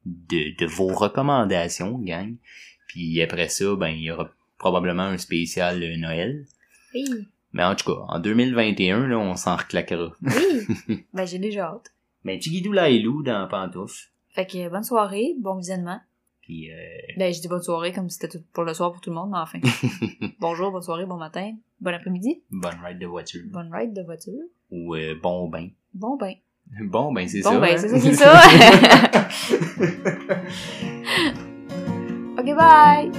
[0.06, 2.36] de, de vos recommandations, gang.
[2.88, 6.44] Puis après ça, ben il y aura probablement un spécial Noël.
[6.94, 10.12] Oui, Mais en tout cas, en 2021, là, on s'en reclaquera.
[10.22, 11.04] oui.
[11.14, 11.92] ben, j'ai déjà hâte.
[12.24, 14.10] Mais Tigidou Lailou dans Pantouf.
[14.30, 16.00] Fait que bonne soirée, bon visionnement.
[16.40, 16.76] Puis euh,
[17.18, 19.30] Ben, je dis bonne soirée comme si c'était pour le soir pour tout le monde,
[19.32, 19.58] mais enfin.
[20.40, 23.42] Bonjour, bonne soirée, bon matin, bon après-midi, bonne ride de voiture.
[23.52, 24.32] bonne ride de voiture,
[24.70, 25.68] Ou euh, bon bain.
[25.94, 26.32] bon bain.
[26.84, 27.60] Bon ben c'est Bon ça.
[27.60, 27.76] ben, hein?
[27.76, 28.40] c'est ça qui est ça.
[32.38, 33.10] ok, bye!